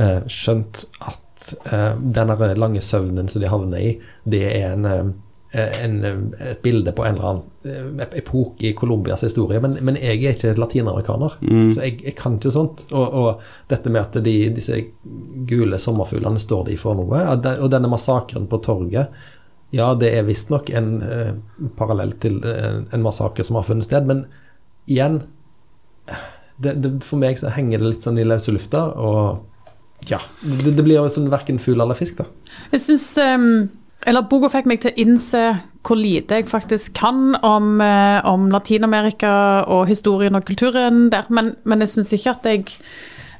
[0.00, 1.26] uh, skjønt at
[1.70, 3.92] den lange søvnen som de havner i,
[4.28, 5.14] det er en,
[5.52, 9.60] en, eh, et bilde på en eller annen eh, epoke i Colombias historie.
[9.60, 11.36] Men, men jeg er ikke latinamerikaner,
[11.74, 12.86] så jeg, jeg kan ikke sånt.
[12.92, 14.78] Og, og dette med at de, disse
[15.50, 19.36] gule sommerfuglene står de for noe, og denne massakren på torget
[19.70, 21.34] ja, det er visstnok en eh,
[21.78, 24.24] parallell til en, en massakre som har funnet sted, men
[24.90, 25.20] igjen
[26.60, 29.46] det, det, For meg så henger det litt sånn i løse lufta, og
[30.08, 32.26] ja Det, det blir jo sånn verken fugl eller fisk, da.
[32.72, 33.06] Jeg syns
[34.08, 35.42] Eller boka fikk meg til å innse
[35.84, 41.54] hvor lite jeg faktisk kan om, eh, om Latin-Amerika og historien og kulturen der, men,
[41.64, 42.64] men jeg syns ikke at jeg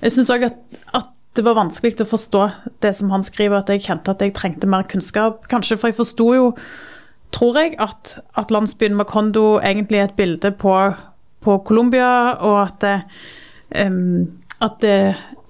[0.00, 0.54] Jeg syns òg at,
[0.96, 2.44] at det var vanskelig å forstå
[2.80, 5.42] det som han skriver, at jeg kjente at jeg trengte mer kunnskap.
[5.52, 6.46] Kanskje, for jeg forsto jo,
[7.36, 10.72] tror jeg, at, at landsbyen Macondo egentlig er et bilde på,
[11.44, 12.96] på Colombia, og at det,
[13.76, 14.96] um, at det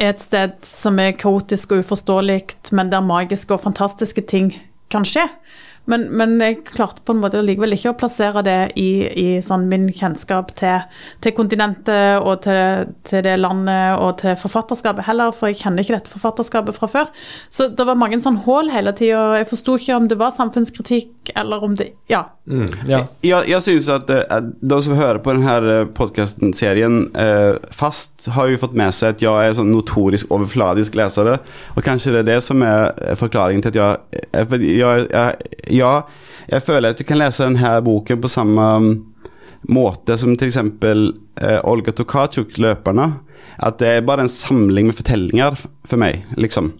[0.02, 2.40] er et sted som er kaotisk og uforståelig,
[2.74, 4.50] men der magiske og fantastiske ting
[4.90, 5.28] kan skje.
[5.90, 9.66] Men, men jeg klarte på en måte likevel ikke å plassere det i, i sånn
[9.70, 10.84] min kjennskap til,
[11.24, 15.96] til kontinentet og til, til det landet og til forfatterskapet heller, for jeg kjenner ikke
[15.96, 17.10] dette forfatterskapet fra før.
[17.48, 19.40] Så det var mange sånn hull hele tida.
[19.40, 22.26] Jeg forsto ikke om det var samfunnskritikk eller om det Ja.
[22.88, 23.04] Ja.
[23.22, 28.58] Jeg, jeg synes at eh, de som hører på denne podcasten-serien eh, fast har jo
[28.60, 31.38] fått med seg at jeg er sånn notorisk overfladisk lesere.
[31.76, 35.69] Og kanskje det er det som er eh, forklaringen til at jeg, eh, jeg, jeg,
[35.70, 36.04] Ja,
[36.50, 38.92] jeg føler at du kan lese denne boken på samme mm,
[39.70, 40.58] måte som f.eks.
[40.58, 43.12] Eh, Olga Tokarczuk, 'Løperne'.
[43.60, 46.72] At det er bare en samling med fortellinger for meg, liksom.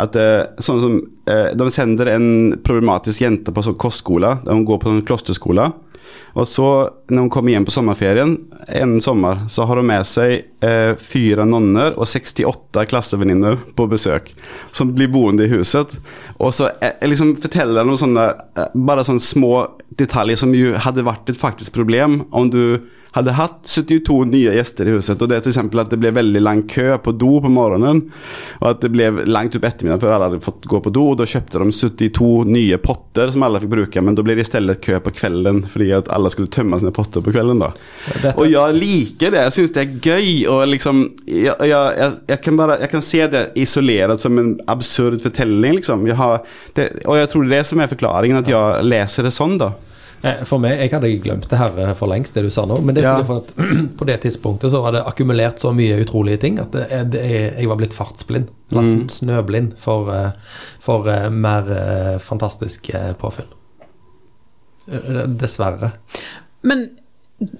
[0.00, 0.96] At eh, sånn som
[1.30, 2.26] eh, De sender en
[2.66, 5.70] problematisk jente på sånn kostskole, hun går på sånn klosterskole.
[6.32, 8.36] Och så når hun kommer hjem på sommerferien,
[8.68, 14.30] en sommer, så har hun med seg eh, fire nonner og 68 klassevenninner på besøk,
[14.72, 15.96] som blir boende i huset.
[16.38, 18.28] Og så eh, liksom forteller de sånne,
[18.74, 19.54] bare sånne små
[19.98, 22.62] detaljer som jo hadde vært et faktisk problem om du
[23.16, 25.18] hade hatt 72 nye gjester i huset.
[25.22, 28.04] Og det er til eksempel at det ble veldig lang kø på do på morgenen.
[28.60, 31.08] Og at det ble langt opp ettermiddagen før alle hadde fått gå på do.
[31.10, 34.46] Og da kjøpte de 72 nye potter som alle fikk bruke, men da ble det
[34.46, 37.64] i stedet kø på kvelden fordi at alle skulle tømme sine potter på kvelden.
[37.64, 37.72] da.
[38.12, 39.42] Dette- Og jeg liker det.
[39.48, 40.30] Jeg syns det er gøy.
[40.54, 44.54] Og liksom, jeg, jeg, jeg, jeg, kan bare, jeg kan se det isolert som en
[44.70, 45.80] absurd fortelling.
[45.82, 46.06] Liksom.
[46.06, 46.44] Jeg har,
[46.78, 49.58] det, og jeg tror det er det som er forklaringen, at jeg leser det sånn.
[49.58, 49.72] da.
[50.22, 52.76] Eh, For meg, jeg hadde glemt det her eh, for lengst, det du sa nå.
[52.84, 53.22] Men det er Ja.
[53.24, 53.54] for at
[53.98, 57.20] på det tidspunktet så var det akkumulert så mye utrolige ting at det, er- det,
[57.24, 58.48] er- jeg var blitt fartsblind.
[58.70, 59.08] Nesten Mm.
[59.08, 60.30] snøblind for, eh,
[60.80, 63.48] for eh, mer eh, fantastisk eh, påfyll.
[64.90, 65.92] Eh, Dessverre.
[66.62, 66.88] Men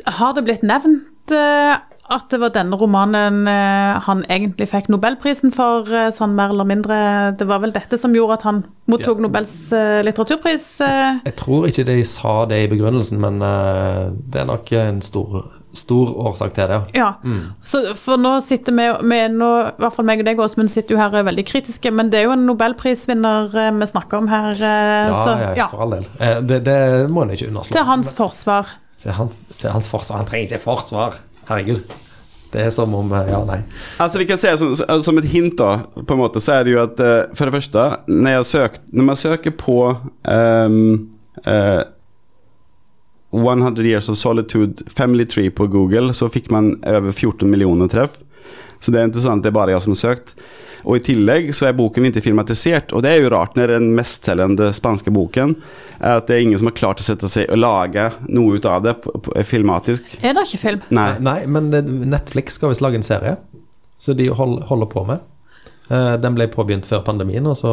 [0.06, 1.76] har det blitt nevnt eh,
[2.10, 6.66] at det var denne romanen eh, han egentlig fikk Nobelprisen for, eh, sånn mer eller
[6.66, 6.96] mindre?
[7.38, 9.22] Det var vel dette som gjorde at han mottok Ja.
[9.26, 10.66] Nobels eh, litteraturpris?
[11.24, 15.44] Jeg tror ikke de sa det i begrunnelsen, men det er nok en stor,
[15.76, 16.80] stor årsak til det.
[16.98, 17.12] ja.
[17.22, 17.38] Ja.
[17.62, 20.96] Så for nå sitter vi, vi nå, i hvert fall meg og deg, Åsmund, sitter
[20.96, 24.52] jo her er veldig kritiske, men det er jo en nobelprisvinner vi snakker om her,
[24.58, 25.68] Ja, så ja, ja.
[25.70, 26.06] for all del.
[26.50, 26.78] Det, det
[27.12, 27.76] må en ikke underslå.
[27.78, 28.74] Til hans forsvar.
[29.00, 30.18] Til hans, til hans forsvar.
[30.24, 31.14] Han trenger ikke forsvar.
[31.50, 31.98] Herregud.
[32.50, 33.60] Det er som om eh, Ja, nei.
[34.02, 36.74] Altså vi kan se som, som et hint da, på en måte, så er det
[36.74, 36.98] jo at
[37.36, 41.10] for det første Når, jag sökt, när man søker på um,
[41.46, 41.82] uh,
[43.32, 48.18] 100 years of solitude family tree på Google så fikk man over 14 millioner treff.
[48.80, 50.34] Så det er interessant, det er bare jeg som har sökt.
[50.82, 53.90] Och i tillegg så er boken ikke filmatisert, og det er jo rart når den
[53.96, 55.56] mestselgende spanske boken
[55.98, 58.66] at att det er ingen som har klart å sette seg og lage noe ut
[58.66, 58.94] av det
[59.44, 60.18] filmatisk.
[60.22, 60.80] Er det ikke film?
[60.88, 61.70] Nei, Nei, men
[62.10, 63.36] Netflix skal visst lage en serie,
[63.98, 65.20] så de holder på med.
[65.90, 67.72] Eh, Den ble påbegynt før pandemien, og så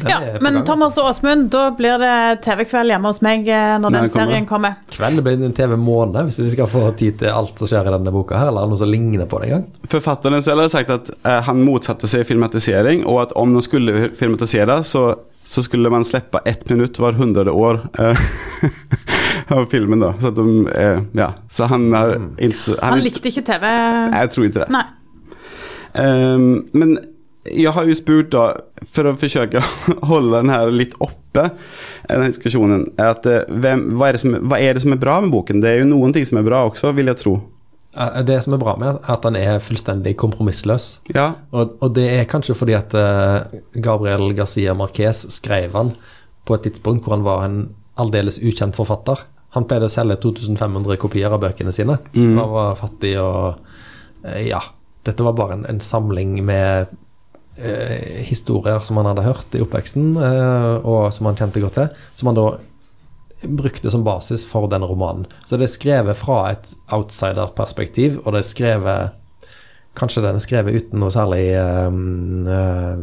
[0.00, 3.46] den Ja, er men gang, Thomas og Åsmund, da blir det TV-kveld hjemme hos meg
[3.46, 4.24] eh, når den den kommer.
[4.24, 4.74] serien kommer.
[4.78, 4.96] altså.
[4.96, 8.14] Kveld blir en TV-måned, hvis vi skal få tid til alt som skjer i denne
[8.14, 9.66] boka her, eller noe som ligner på det engang.
[9.92, 14.08] Forfatteren selv har sagt at eh, han motsatte seg filmatisering og at om de skulle
[14.18, 15.04] filmatisere, så,
[15.44, 18.28] så skulle man slippe ett minutt hver hundrede år eh,
[19.58, 20.14] av filmen da.
[20.20, 21.32] Så, att de, eh, ja.
[21.50, 22.34] så han har mm.
[22.38, 23.68] han, Han likte ikke TV.
[24.16, 24.72] Jeg tror ikke det.
[24.72, 24.86] Nei.
[25.98, 26.98] Um, men
[27.52, 28.56] jag har ju spurt då,
[28.90, 29.64] för att försöka
[30.02, 31.50] hålla den här lite uppe,
[32.08, 34.96] den här diskussionen, att eh, vem, vad, är det som, vad är det som är
[34.96, 35.60] bra med boken?
[35.60, 37.40] Det är ju någonting som är bra också, vill jag tro.
[38.26, 41.00] Det som er bra med er at han er fullstendig kompromissløs.
[41.14, 43.40] Ja, Og, og det er kanskje fordi at eh,
[43.82, 45.94] Gabriel Garcia Marquez skrev han
[46.46, 47.58] på et tidspunkt hvor han var en
[47.98, 49.18] aldeles ukjent forfatter.
[49.56, 51.96] Han pleide å selge 2500 kopier av bøkene sine.
[52.14, 53.56] Han var fattig og
[54.22, 54.60] eh, Ja.
[55.08, 56.90] Dette var bare en, en samling med
[57.58, 61.92] eh, historier som han hadde hørt i oppveksten, eh, og som han kjente godt til.
[62.18, 62.48] Som han da
[63.44, 65.28] brukte som basis for denne romanen.
[65.46, 69.14] Så det er skrevet fra et outsider-perspektiv, og det er skrevet
[69.98, 71.88] Kanskje den er skrevet uten noe særlig eh,
[72.54, 72.98] eh,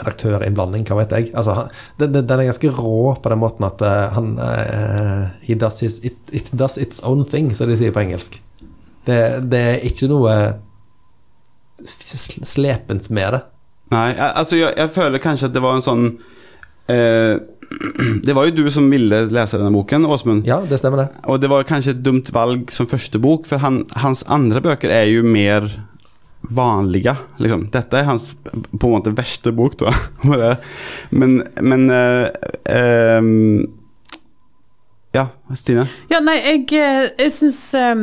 [0.00, 1.28] redaktørinnblanding, hva vet jeg.
[1.38, 1.68] Altså,
[2.00, 5.78] den, den den er ganske rå på den måten at eh, han eh, he does
[5.84, 8.40] his, it, it does its own thing, som de sier på engelsk.
[9.06, 9.20] Det,
[9.52, 10.34] det er ikke noe
[11.86, 13.42] sl- slepent med det.
[13.90, 16.08] Nej, altså jeg, jeg jag føler kanskje at det var en sånn
[16.86, 17.38] Eh,
[18.22, 20.46] det var jo du som ville lese denne boken, Åsmund.
[20.46, 21.08] Ja, det stemmer det.
[21.26, 24.92] Og det var kanskje et dumt valg som første bok, for han, hans andre bøker
[24.94, 25.66] er jo mer
[26.46, 27.16] vanlige.
[27.42, 27.66] Liksom.
[27.74, 29.94] Dette er hans på en måte verste bok da.
[31.18, 32.28] men, men eh,
[32.70, 33.66] ehm,
[35.16, 35.88] Ja, Stine?
[36.12, 38.02] Ja, nei, jeg, eh, jeg syns um,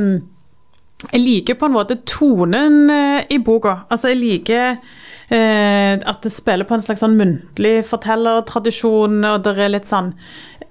[1.11, 3.83] Jeg liker på en måte tonen eh, i boka.
[3.87, 4.81] Altså, jeg liker
[5.33, 10.13] eh, at det spiller på en slags sånn muntlig fortellertradisjon, og det er litt sånn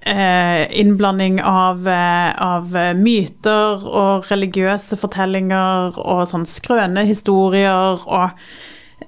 [0.01, 8.31] eh, innblanding av, eh, av myter og religiøse fortellinger og sånn skrøne historier og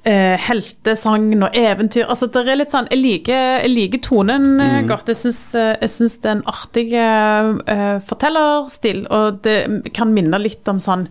[0.03, 2.07] eh, heltesagn og eventyr.
[2.09, 4.91] Altså, det er litt sånn Jeg liker, jeg liker tonen mm.
[4.91, 5.11] godt.
[5.13, 9.59] Jeg syns, eh, jeg syns det er en artig eh, fortellerstil, og det
[9.97, 11.09] kan minne litt om sånn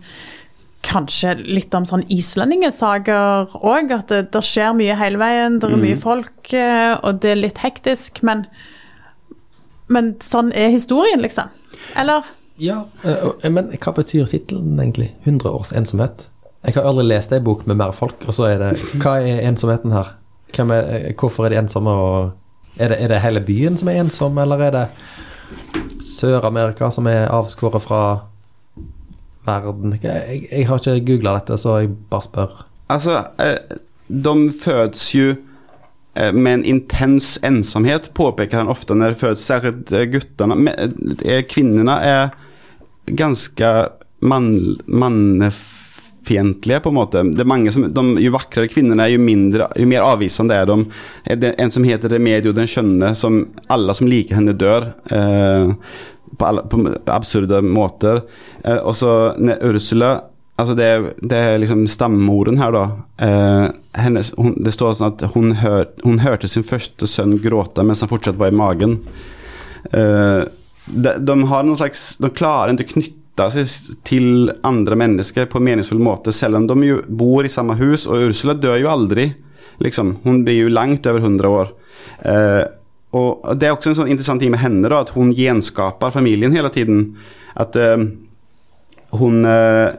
[0.84, 5.58] Kanskje litt om sånn islendingesaker òg, at det, det skjer mye hele veien.
[5.60, 8.46] Det er mye folk, eh, og det er litt hektisk, men
[9.86, 11.50] Men sånn er historien, liksom.
[12.00, 12.24] Eller?
[12.56, 15.10] Ja, eh, men hva betyr tittelen egentlig?
[15.26, 16.30] 100 års ensomhet?
[16.64, 18.70] Jeg har aldri lest ei bok med mer folk, og så er det
[19.02, 20.14] Hva er ensomheten her?
[20.56, 24.38] Er, hvorfor er de ensomme, og er det, er det hele byen som er ensom,
[24.38, 24.84] eller er det
[26.04, 28.00] Sør-Amerika som er avskåret fra
[29.46, 29.98] verden.
[30.02, 32.54] Jeg, jeg har ikke googla dette, så jeg bare spør.
[32.92, 33.76] Altså, eh,
[34.08, 39.76] de fødes jo eh, med en intens ensomhet, påpeker han ofte når det fødes, særlig
[39.92, 40.74] eh, guttene.
[41.50, 42.34] Kvinnene er
[43.06, 43.72] ganske
[44.24, 47.22] mann, mannefiendtlige, på en måte.
[47.34, 50.70] Det er mange som, de, jo vakrere kvinnene er, jo, mindre, jo mer avvisende er
[50.70, 51.52] de.
[51.52, 54.92] En som heter Remedio den skjønne, som alle som liker henne, dør.
[55.12, 55.74] Eh,
[56.38, 58.22] på, alle, på absurde måter.
[58.64, 60.20] Eh, og så Ursula
[60.54, 62.82] Altså det, det er liksom stammoren her, da.
[63.26, 63.64] Eh,
[63.98, 68.04] hennes, hun, det står sånn at hun, hør, hun hørte sin første sønn gråte mens
[68.04, 69.00] han fortsatt var i magen.
[69.90, 70.44] Eh,
[70.86, 75.58] de, de har noen slags De klarer ikke å knytte seg til andre mennesker på
[75.58, 79.32] en meningsfull måte, selv om de bor i samme hus, og Ursula dør jo aldri.
[79.82, 80.20] Liksom.
[80.22, 81.74] Hun blir jo langt over 100 år.
[82.30, 82.62] Eh,
[83.14, 86.54] og Det er også en sånn interessant ting med henne, da, at hun gjenskaper familien
[86.54, 87.12] hele tiden.
[87.54, 88.00] At uh,
[89.20, 89.94] hun uh,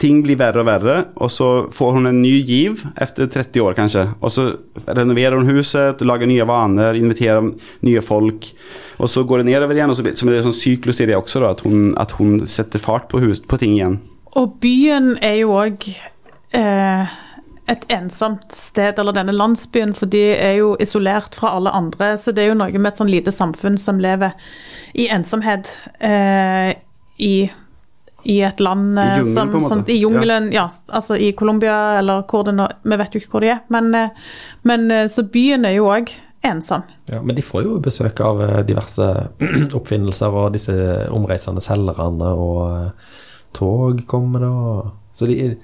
[0.00, 3.74] Ting blir verre og verre, og så får hun en ny giv etter 30 år,
[3.76, 4.06] kanskje.
[4.24, 4.46] Og så
[4.86, 7.50] renoverer hun huset, lager nye vaner, inviterer
[7.84, 8.48] nye folk.
[8.96, 11.18] Og så går det nedover igjen, og så så det en sånn syklus i det
[11.18, 13.98] også, da, at hun, at hun setter fart på, hus, på ting igjen.
[14.40, 15.90] Og byen er jo òg
[17.68, 22.14] et ensomt sted, eller denne landsbyen, for de er jo isolert fra alle andre.
[22.20, 24.32] Så det er jo noe med et sånn lite samfunn som lever
[24.96, 25.68] i ensomhet
[26.00, 26.72] eh,
[27.20, 27.34] i,
[28.24, 29.74] i et land I eh, jungelen, som, på en måte.
[29.74, 30.64] som I jungelen, ja.
[30.88, 33.92] Altså i Colombia, eller hvor det nå Vi vet jo ikke hvor de er, men,
[33.94, 34.34] eh,
[34.68, 36.14] men eh, så byen er jo òg
[36.48, 36.86] ensom.
[37.10, 39.08] Ja, men de får jo besøk av eh, diverse
[39.78, 40.76] oppfinnelser og disse
[41.12, 45.56] omreisende selgerne, og tog kommer det, og Så de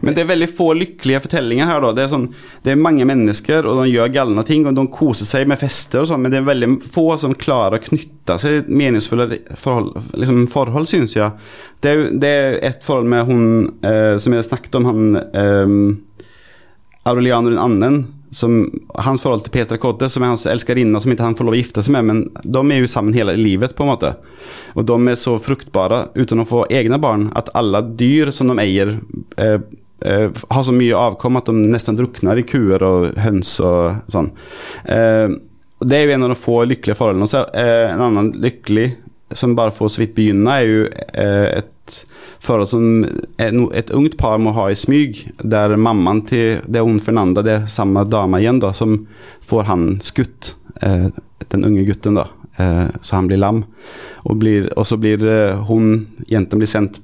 [0.00, 1.82] Men det er veldig få lykkelige fortellinger her.
[1.84, 2.26] da Det er, sånn,
[2.64, 6.02] det er mange mennesker, og de gjør galne ting, og de koser seg med fester
[6.02, 9.28] og sånn, men det er veldig få som klarer å knytte seg til meningsfulle
[9.60, 11.30] forhold, liksom forhold syns jeg.
[11.84, 13.46] Det er, det er et forhold med hun
[13.86, 15.76] eh, som jeg snakket om, han eh,
[17.06, 18.00] Aureliano den annen.
[18.34, 21.56] Som, hans forhold til Petra Kodde, som er hans elskerinne, som ikke han får lov
[21.56, 22.08] å gifte seg med.
[22.10, 24.12] Men de er jo sammen hele livet, på en måte.
[24.74, 28.58] Og de er så fruktbare uten å få egne barn, at alle dyr som de
[28.64, 28.96] eier,
[29.38, 29.58] eh,
[30.04, 34.32] eh, har så mye avkom at de nesten drukner i kuer og høns og sånn.
[34.84, 35.36] Eh,
[35.84, 37.26] det er jo en av de få lykkelige forholdene.
[37.26, 38.88] Og så eh, en annen lykkelig,
[39.34, 40.84] som bare får så vidt begynne, er jo
[41.18, 42.04] eh, et
[42.42, 43.06] forhold som
[43.42, 47.54] et ungt par må ha i smyg, der mammaen til Det er hun Fernanda, det
[47.54, 49.06] er samme dame igjen, da, som
[49.42, 51.08] får han skutt, eh,
[51.48, 52.28] den unge gutten, da.
[52.58, 53.64] Eh, så han blir lam.
[54.24, 55.22] Og, blir, og så blir
[55.68, 57.00] hun, jenten blir sendt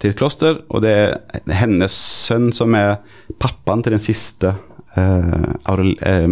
[0.00, 2.98] til et kloster, og det er hennes sønn som er
[3.40, 4.54] pappaen til den siste
[4.98, 6.26] eh, Aurel, eh.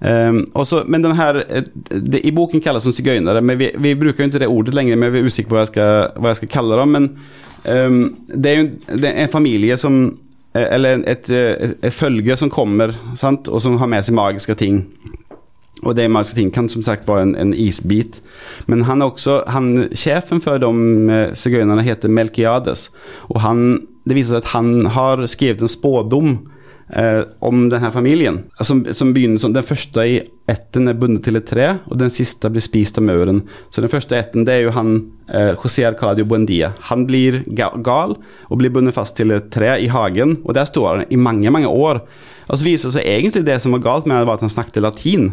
[0.00, 3.94] Og så- men den her, eh, det, I boken kalles de sigøynere, men vi, vi
[3.94, 4.96] bruker jo ikke det ordet lenger.
[4.96, 6.92] Men vi er usikre på hva jeg skal, hva jeg skal kalle dem.
[6.92, 7.08] Men
[7.64, 10.18] ehm, det er jo det er en familie som
[10.54, 13.48] eh, Eller et, et, et følge som kommer, sant?
[13.48, 14.84] og som har med seg magiske ting.
[15.84, 18.20] Og det magiske ting kan som sagt være en, en isbit.
[18.66, 20.70] Men han er også, han, sjefen for de
[21.12, 22.88] eh, sigøynerne heter Melkiades.
[23.30, 26.38] Og han, det viser seg at han har skrevet en spådom
[26.94, 28.42] eh, om denne familien.
[28.60, 32.12] Som, som begynner som Den første i ætten er bundet til et tre, og den
[32.12, 33.42] siste blir spist av mauren.
[33.70, 34.94] Så den første ætten det er jo han
[35.28, 36.72] eh, José Arcadio Buendia.
[36.90, 38.16] Han blir ga gal
[38.48, 41.52] og blir bundet fast til et tre i hagen, og der står han i mange,
[41.54, 42.02] mange år.
[42.48, 44.56] Og så viser det seg egentlig det som var galt med han, var at han
[44.56, 45.30] snakket latin.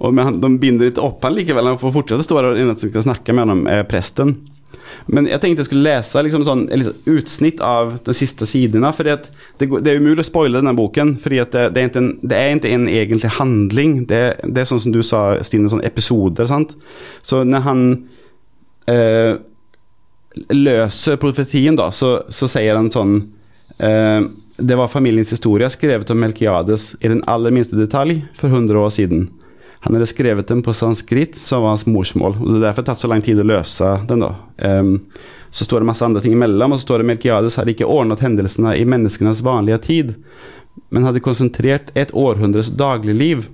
[0.00, 2.80] Og han, de binder ikke opp han likevel, han får fortsette å stå der og
[2.80, 4.38] skal snakke med ham, eh, presten.
[5.10, 8.92] Men jeg tenkte jeg skulle lese liksom sånn, et utsnitt av de siste sidene.
[8.94, 12.56] For det, det er umulig å spoile denne boken, for det, det, er det er
[12.56, 13.96] ikke en egentlig handling.
[14.10, 16.48] Det, det er sånn som du sa, Stine, sånn episoder.
[16.50, 16.76] sant?
[17.26, 17.84] Så når han
[18.90, 19.34] eh,
[20.54, 23.16] løser profetien, da, så, så sier han sånn
[23.82, 24.22] eh,
[24.60, 28.90] Det var familiens historie, skrevet om Melkiades i den aller minste detalj for 100 år
[28.94, 29.28] siden.
[29.80, 32.36] Han hadde skrevet den på sanskrit, som var hans morsmål.
[32.40, 34.26] og Det er derfor det tatt så lang tid å løse den.
[34.26, 34.34] da.
[34.60, 34.98] Um,
[35.50, 38.20] så står det masse andre ting imellom, og så står det Melkiades hadde ikke ordnet
[38.22, 40.12] hendelsene i menneskenes vanlige tid,
[40.92, 43.48] men hadde konsentrert et århundres dagligliv,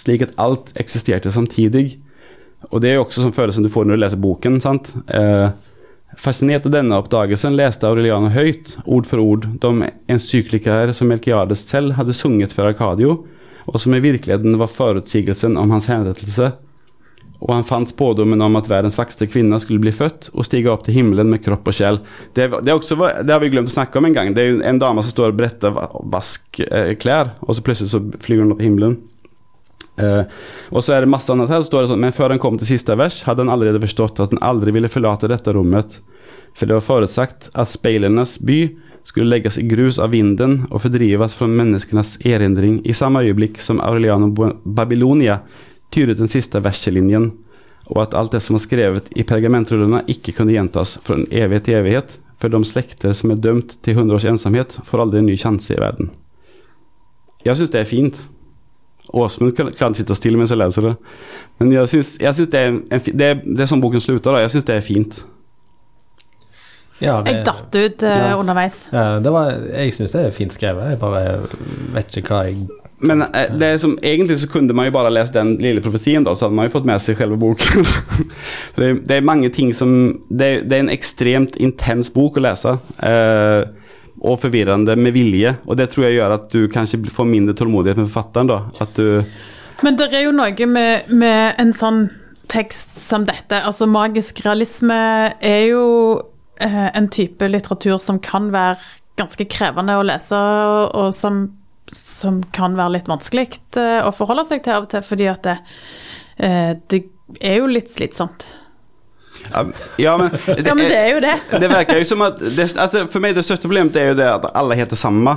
[0.00, 1.98] slik at alt eksisterte samtidig.
[2.70, 4.60] Og det er jo også sånn følelsen du får når du leser boken.
[4.64, 4.94] sant?
[5.12, 5.50] Eh,
[6.20, 11.96] Fascinert av denne oppdagelsen leste Aureliano høyt, ord for ord, de encyklikaer som Melkiades selv
[11.98, 13.24] hadde sunget for Arcadio,
[13.70, 16.52] og som i virkeligheten var forutsigelsen om hans henrettelse.
[17.44, 20.86] Og han fant spådommen om at verdens vakreste kvinne skulle bli født og stige opp
[20.86, 21.98] til himmelen med kropp og sjel.
[22.36, 24.30] Det, det, også, det har vi glemt å snakke om en gang.
[24.36, 28.00] Det er jo en dame som står og bretter va- vaskklær, og så plutselig så
[28.24, 28.96] flyr hun opp i himmelen.
[30.00, 30.24] Uh,
[30.74, 32.56] og så er det masse annet her, så står det sånn men før han kom
[32.58, 36.00] til siste vers hadde han allerede forstått at han aldri ville forlate dette rommet.
[36.54, 38.58] For det var forutsagt at speilernes by
[39.04, 43.80] skulle legges i grus av vinden og fordrives fra menneskenes erindring i samme øyeblikk som
[43.84, 44.30] Aureliano
[44.64, 45.40] Babylonia
[45.92, 47.30] tydet den siste verselinjen,
[47.92, 51.66] og at alt det som var skrevet i pergamentrullene ikke kunne gjentas fra en evighet
[51.68, 55.28] til evighet, for de slekter som er dømt til 100 års ensomhet, får aldri en
[55.28, 56.10] ny sjanse i verden.
[57.44, 58.16] Jeg syns det er fint.
[59.12, 60.96] Åsmund kan- å sitte stille mens jeg leser det.
[61.60, 64.32] Men jeg syns, det, er det, er, det er sånn boken slutter.
[64.32, 64.40] da.
[64.40, 65.24] Jeg syns det er fint.
[67.02, 68.36] Ja, det, Jeg datt ut eh, Ja.
[68.38, 68.88] underveis.
[68.92, 70.90] Ja, det var, jeg syns det er fint skrevet.
[70.94, 71.40] Jeg bare
[71.96, 72.68] vet ikke hva jeg
[73.04, 76.24] Men eh, det er som, egentlig så kunne man jo bare lest den lille profetien,
[76.24, 77.84] da, så hadde man jo fått med seg selve boken.
[78.76, 82.38] Det, er- det er mange ting som Det, er- det er en ekstremt intens bok
[82.38, 82.76] å lese.
[83.02, 83.64] Eh,
[84.24, 85.56] og forvirrende med vilje.
[85.66, 88.46] Og det tror jeg gjør at du kanskje får mindre tålmodighet med forfatteren.
[88.48, 89.24] da At du
[89.82, 92.06] Men det er jo noe med, med en sånn
[92.48, 93.58] tekst som dette.
[93.66, 94.94] Altså, magisk realisme
[95.42, 96.22] er jo
[96.60, 98.78] en type litteratur som kan være
[99.18, 101.46] ganske krevende å lese, og, som,
[101.94, 103.48] som kan være litt vanskelig
[103.78, 105.56] eh, å forholde seg til av og til, fordi at det,
[106.42, 107.04] eh, det
[107.40, 108.46] er jo litt slitsomt.
[109.50, 110.36] Ja, men, men,
[110.68, 111.34] Ja, men det er jo det.
[111.62, 114.30] det virker jo som at det, altså, For meg det største problemet er jo det
[114.30, 115.36] at alle heter samme,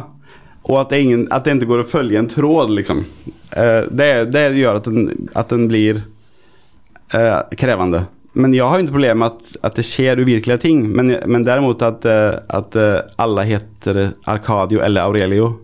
[0.68, 3.06] og at det, ingen, at det ikke går å følge en tråd liksom.
[3.56, 6.04] Eh, det, det gjør at den, at den blir
[7.08, 7.56] krevende.
[7.56, 8.00] krävande.
[8.38, 10.86] Men jeg har jo ikke problem med at, at det skjer uvirkelige ting.
[10.94, 15.56] Men, men derimot at, eh, at eh, alle heter Arkadio eller Aurelio.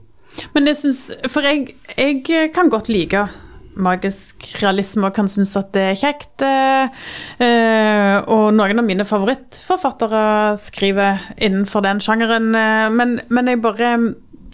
[0.56, 3.28] Men jeg syns For jeg, jeg kan godt like
[3.74, 6.44] magisk realisme og kan synes at det er kjekt.
[6.46, 7.06] eh,
[7.42, 10.26] eh, og noen av mine favorittforfattere
[10.62, 12.52] skriver innenfor den sjangeren.
[12.98, 13.96] men, men jeg bare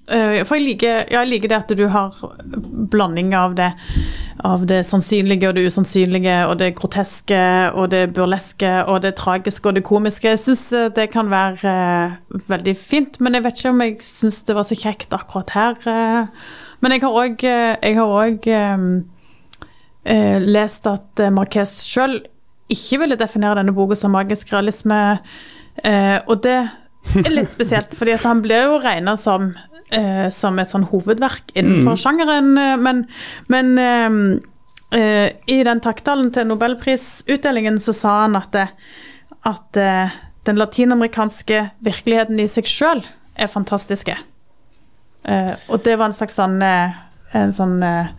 [0.10, 2.16] For jeg liker, jeg liker det at du har
[2.90, 3.70] blanding av det
[4.48, 7.42] av det sannsynlige og det usannsynlige, og det groteske
[7.76, 10.32] og det burleske og det tragiske og det komiske.
[10.32, 10.64] Jeg syns
[10.96, 14.68] det kan være uh, veldig fint, men jeg vet ikke om jeg syns det var
[14.70, 15.76] så kjekt akkurat her.
[15.84, 16.28] Uh.
[16.80, 18.00] Men jeg har òg Jeg
[20.08, 22.22] uh, lest at Marques sjøl
[22.70, 25.20] ikke ville definere denne boka som magisk realisme,
[25.84, 29.52] eh, og det er litt spesielt, fordi han ble jo regna som
[29.96, 33.04] eh, som et sånn hovedverk innenfor sjangeren, eh, men,
[33.52, 34.18] men eh,
[35.00, 38.68] eh, i den takttalen til nobelprisutdelingen så sa han at, det,
[39.50, 40.18] at eh,
[40.50, 43.04] den latinamerikanske virkeligheten i seg sjøl
[43.40, 44.18] er fantastiske.
[45.30, 46.98] Eh, og det var en slags sånn, eh,
[47.38, 48.10] en sånn eh,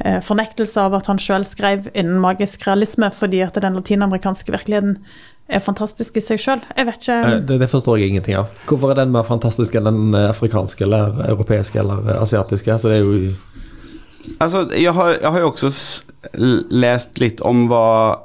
[0.00, 4.98] eh, fornektelse av at han sjøl skrev innen magisk realisme, fordi at den latinamerikanske virkeligheten
[5.48, 6.62] er fantastisk i seg sjøl.
[6.76, 8.52] Jeg vet ikke Eh, det, det forstår jeg ingenting av.
[8.68, 12.72] Hvorfor er den mer fantastisk enn den eh, afrikanske eller europeiske eller eh, asiatiske?
[12.72, 13.34] Altså, det er jo
[14.40, 15.70] Altså, jeg har, jeg har jo også
[16.72, 18.24] lest litt om hva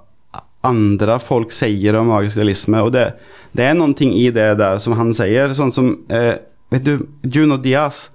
[0.63, 3.05] andre folk sier om magisk realisme, og det,
[3.51, 6.37] det noen ting i det der som han sier, sånn som, eh,
[6.71, 6.93] vet du,
[7.23, 8.09] Juno Diaz.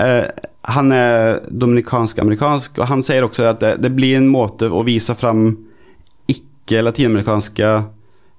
[0.00, 0.24] Eh,
[0.72, 5.14] han er dominikansk-amerikansk og han sier også at det, det blir en måte å vise
[5.16, 5.50] fram
[6.28, 7.70] icke-latinamerikanska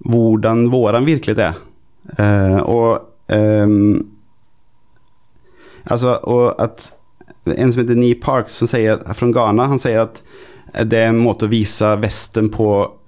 [0.06, 1.60] hvordan våran virkelighet er.
[2.18, 4.08] Eh, og um,
[5.89, 6.91] Altså, og at
[7.50, 10.20] en som heter Nee Parks som sier, fra Ghana, han sier at
[10.86, 12.68] det er en måte å vise Vesten på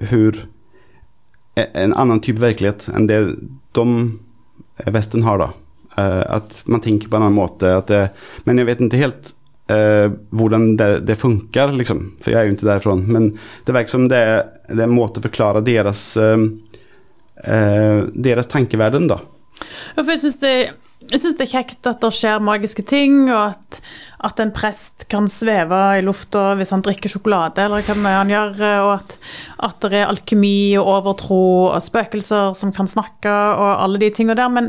[0.09, 0.39] hur
[1.61, 3.19] en annen typ av verklighet än det
[3.77, 3.85] de
[4.89, 5.49] Vesten har da.
[5.99, 7.75] Uh, at man tenker på en annen måte.
[7.85, 7.99] Det,
[8.47, 9.33] men jeg vet ikke helt
[9.69, 12.05] uh, hvordan det, det funker, liksom.
[12.23, 12.95] For jeg er jo ikke derfra.
[12.97, 13.33] Men
[13.67, 14.23] det virker som det
[14.71, 16.45] det er en måte å forklare deres eh,
[17.43, 18.99] eh, deras da.
[18.99, 19.19] då.
[19.95, 20.55] Ja, for jeg syns det,
[21.11, 23.79] jeg det er kjekt at det skjer magiske ting, og at,
[24.23, 28.31] at en prest kan sveve i lufta hvis han drikker sjokolade, eller hva det han
[28.31, 28.51] gjør,
[28.85, 29.09] og at,
[29.69, 34.39] at det er alkemi og overtro og spøkelser som kan snakke, og alle de tingene
[34.39, 34.49] der.
[34.53, 34.65] Men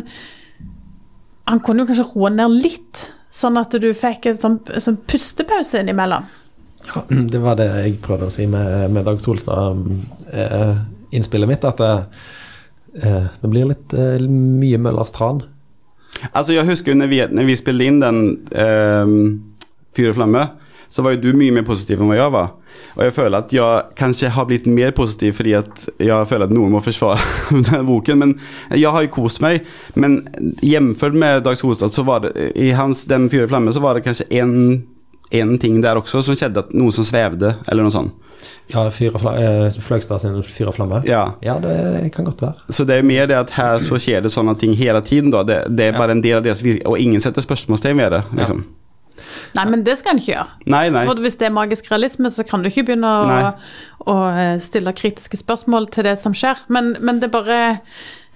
[1.49, 2.97] han kunne jo kanskje roe ned litt,
[3.33, 6.25] sånn at du fikk en sånn, sånn pustepause innimellom.
[6.89, 6.99] Ja,
[7.33, 12.07] det var det jeg prøvde å si med, med Dag Solstad-innspillet mitt, at det, eh,
[12.93, 15.43] det blir litt eh, mye Møllers tran.
[16.32, 18.18] Altså, jeg husker når vi, når vi spilte inn den
[18.53, 19.14] eh,
[19.97, 20.45] Fyr og flamme
[20.93, 22.51] så var jo du mye mer positiv enn hva jeg var.
[22.93, 26.53] Og jeg føler at jeg kanskje har blitt mer positiv fordi at jeg føler at
[26.53, 27.22] noen må forsvare
[27.55, 28.20] denne boken.
[28.20, 28.34] Men
[28.68, 29.64] jeg har jo kost meg.
[29.97, 30.20] Men
[30.61, 34.05] jevnført med Dag Solstad så var det i hans Den fyra flamme så var det
[34.05, 38.22] kanskje én ting der også som skjedde at noen som svevde, eller noe sånt.
[38.72, 41.03] Ja, eh, Fløgstad sin Fyr og flamme.
[41.07, 41.24] Ja.
[41.45, 42.55] Ja, det kan godt være.
[42.70, 45.30] Så det er mer det at her så skjer det sånne ting hele tiden.
[45.34, 45.43] da.
[45.47, 48.22] Det, det er bare en del av deres virke, og ingen setter spørsmålstegn ved det.
[48.38, 48.64] Liksom.
[49.57, 50.59] Nei, men det skal en ikke gjøre.
[50.72, 51.05] Nei, nei.
[51.09, 53.53] For hvis det er magisk realisme, så kan du ikke begynne å,
[54.09, 56.64] å eh, stille kritiske spørsmål til det som skjer.
[56.72, 57.59] Men, men det er bare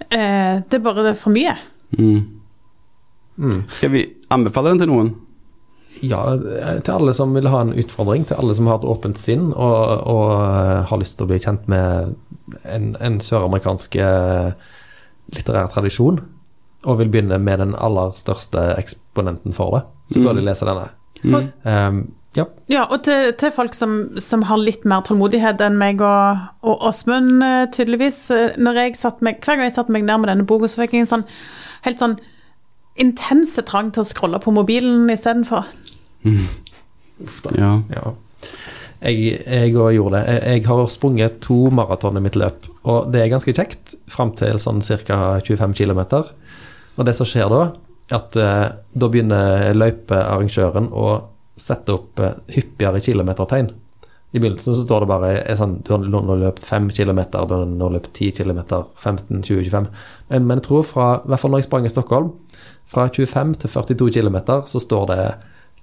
[0.09, 1.55] eh, Det er bare for mye.
[1.97, 3.63] Mm.
[3.73, 5.15] Skal vi anbefale den til noen?
[6.05, 6.21] Ja,
[6.83, 10.03] til alle som vil ha en utfordring, til alle som har et åpent sinn og,
[10.07, 12.13] og eh, har lyst til å bli kjent med
[12.63, 14.51] en, en søramerikansk eh,
[15.35, 16.21] litterær tradisjon,
[16.87, 19.83] og vil begynne med den aller største eksponenten for det,
[20.13, 20.87] så bør de lese denne.
[21.23, 21.49] Mm.
[21.65, 22.01] Um,
[22.37, 22.45] ja.
[22.69, 26.85] ja, og til, til folk som, som har litt mer tålmodighet enn meg og, og
[26.91, 28.19] Åsmund, eh, tydeligvis.
[28.35, 30.83] eh, Når jeg satt meg, hver gang jeg satte meg ned med denne boka, så
[30.83, 31.25] fikk jeg en sånn
[31.87, 32.19] helt sånn
[33.01, 35.65] intense trang til å scrolle på mobilen istedenfor.
[37.57, 37.81] Ja.
[37.89, 38.11] Ja.
[39.01, 40.23] Jeg, jeg gjorde det.
[40.29, 44.35] Jeg, jeg har sprunget to maraton i mitt løp, og det er ganske kjekt fram
[44.37, 45.39] til sånn ca.
[45.41, 46.01] 25 km.
[46.97, 47.63] Og det som skjer da,
[48.17, 51.09] at eh, da begynner løypearrangøren å
[51.59, 53.73] sette opp eh, hyppigere kilometertegn.
[54.31, 57.53] I begynnelsen så står det bare eh, sånn, du har nå løpt 5 km, du
[57.53, 58.63] har nå løpt 10 km,
[58.95, 59.91] 15, 20, 25.
[60.31, 62.33] Men, men jeg tror fra, i hvert fall når jeg sprang i Stockholm,
[62.87, 65.21] fra 25 til 42 km så står det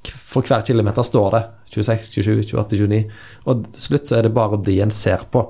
[0.09, 1.43] for hver kilometer står det
[1.75, 3.05] 26, 27, 28, 29.
[3.51, 5.43] Og til slutt så er det bare de en ser på.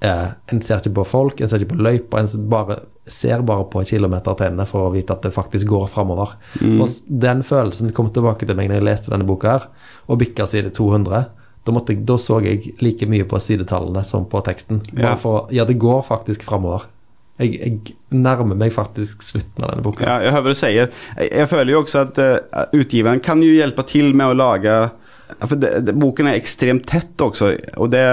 [0.00, 2.76] Eh, en ser ikke på folk, en ser ikke på løypa, en bare,
[3.10, 6.36] ser bare på kilometertegnene for å vite at det faktisk går framover.
[6.62, 9.66] Og den følelsen kom tilbake til meg når jeg leste denne boka her,
[10.06, 11.24] og bikka side 200.
[11.68, 14.78] Da, jeg, da så jeg like mye på sidetallene som på teksten.
[14.94, 15.16] Bare Ja.
[15.16, 16.86] for, ja, det går faktisk framover.
[17.38, 20.06] Jeg, jeg nærmer meg faktisk slutten av denne boka.
[20.06, 20.90] Ja, jeg hører hva du sier.
[21.18, 24.74] Jeg, jeg føler jo også at uh, utgiveren kan jo hjelpe til med å lage
[25.44, 28.04] For det, det, boken er ekstremt tett også, og det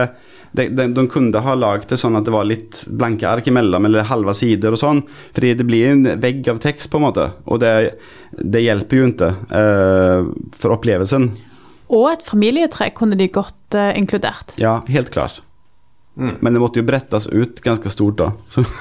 [0.56, 3.90] de, de, de kunne ha laget det sånn at det var litt blanke ark imellom,
[3.90, 5.02] eller halve sider og sånn.
[5.36, 7.26] Fordi det blir en vegg av tekst, på en måte.
[7.52, 7.74] Og det,
[8.40, 11.28] det hjelper jo ikke uh, for opplevelsen.
[11.96, 14.56] Og et familietre kunne de godt uh, inkludert.
[14.62, 15.42] Ja, helt klart.
[16.16, 18.32] Men det måtte jo brettes ut ganske stort, da.
[18.52, 18.64] Så,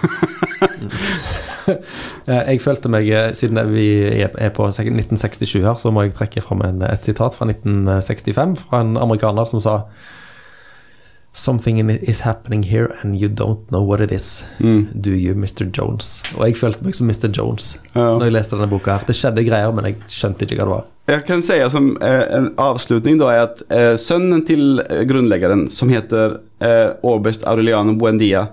[2.29, 6.63] Jeg følte meg, eh, siden vi er på 1967 her, så må jeg trekke fram
[6.65, 9.79] et sitat fra 1965 fra en amerikaner som sa
[11.37, 14.45] Something is happening here and you don't know what it is.
[14.61, 15.67] Do you, Mr.
[15.79, 16.23] Jones?
[16.37, 17.27] Og jeg følte meg som Mr.
[17.35, 18.05] Jones Ja.
[18.15, 18.95] når jeg leste denne boka.
[19.01, 20.85] her Det skjedde greier, men jeg skjønte ikke hva det var.
[21.11, 25.67] Jeg kan si som eh, en avslutning da er at eh, sønnen til eh, grunnleggeren,
[25.75, 28.47] som heter eh, Oberst Aureliano Buendia,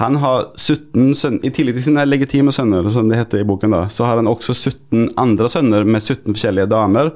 [0.00, 3.70] han har 17 sønner, I tillegg til sine legitime sønner, som det heter i boken,
[3.76, 7.12] da, så har han også 17 andre sønner med 17 forskjellige damer,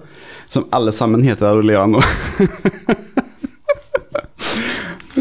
[0.53, 2.05] som alle sammen heter Aureliano.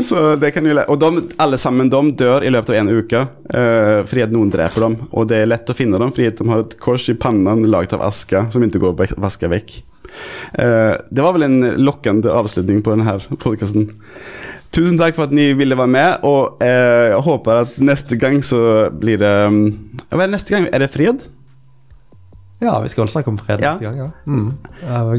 [0.08, 3.22] Så det kan jo, og de, alle sammen de dør i løpet av en uke
[3.28, 4.96] eh, fordi at noen dreper dem.
[5.12, 7.98] Og det er lett å finne dem fordi de har et kors i pannen laget
[7.98, 9.80] av aske som ikke går å vaske vekk.
[10.64, 13.90] Eh, det var vel en lokkende avslutning på denne podkasten.
[14.76, 18.40] Tusen takk for at ni ville være med, og eh, jeg håper at neste gang
[18.46, 18.60] så
[18.94, 20.68] blir det Hva er det neste gang?
[20.72, 21.28] Er det fred?
[22.62, 23.76] Ja, vi skal vel snakke om fred Ja.
[23.76, 24.10] neste gang, ja.
[24.26, 24.50] Mm.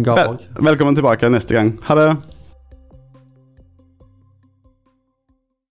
[0.09, 0.41] Vel,
[0.73, 1.77] velkommen tilbake neste gang.
[1.87, 2.11] Ha det.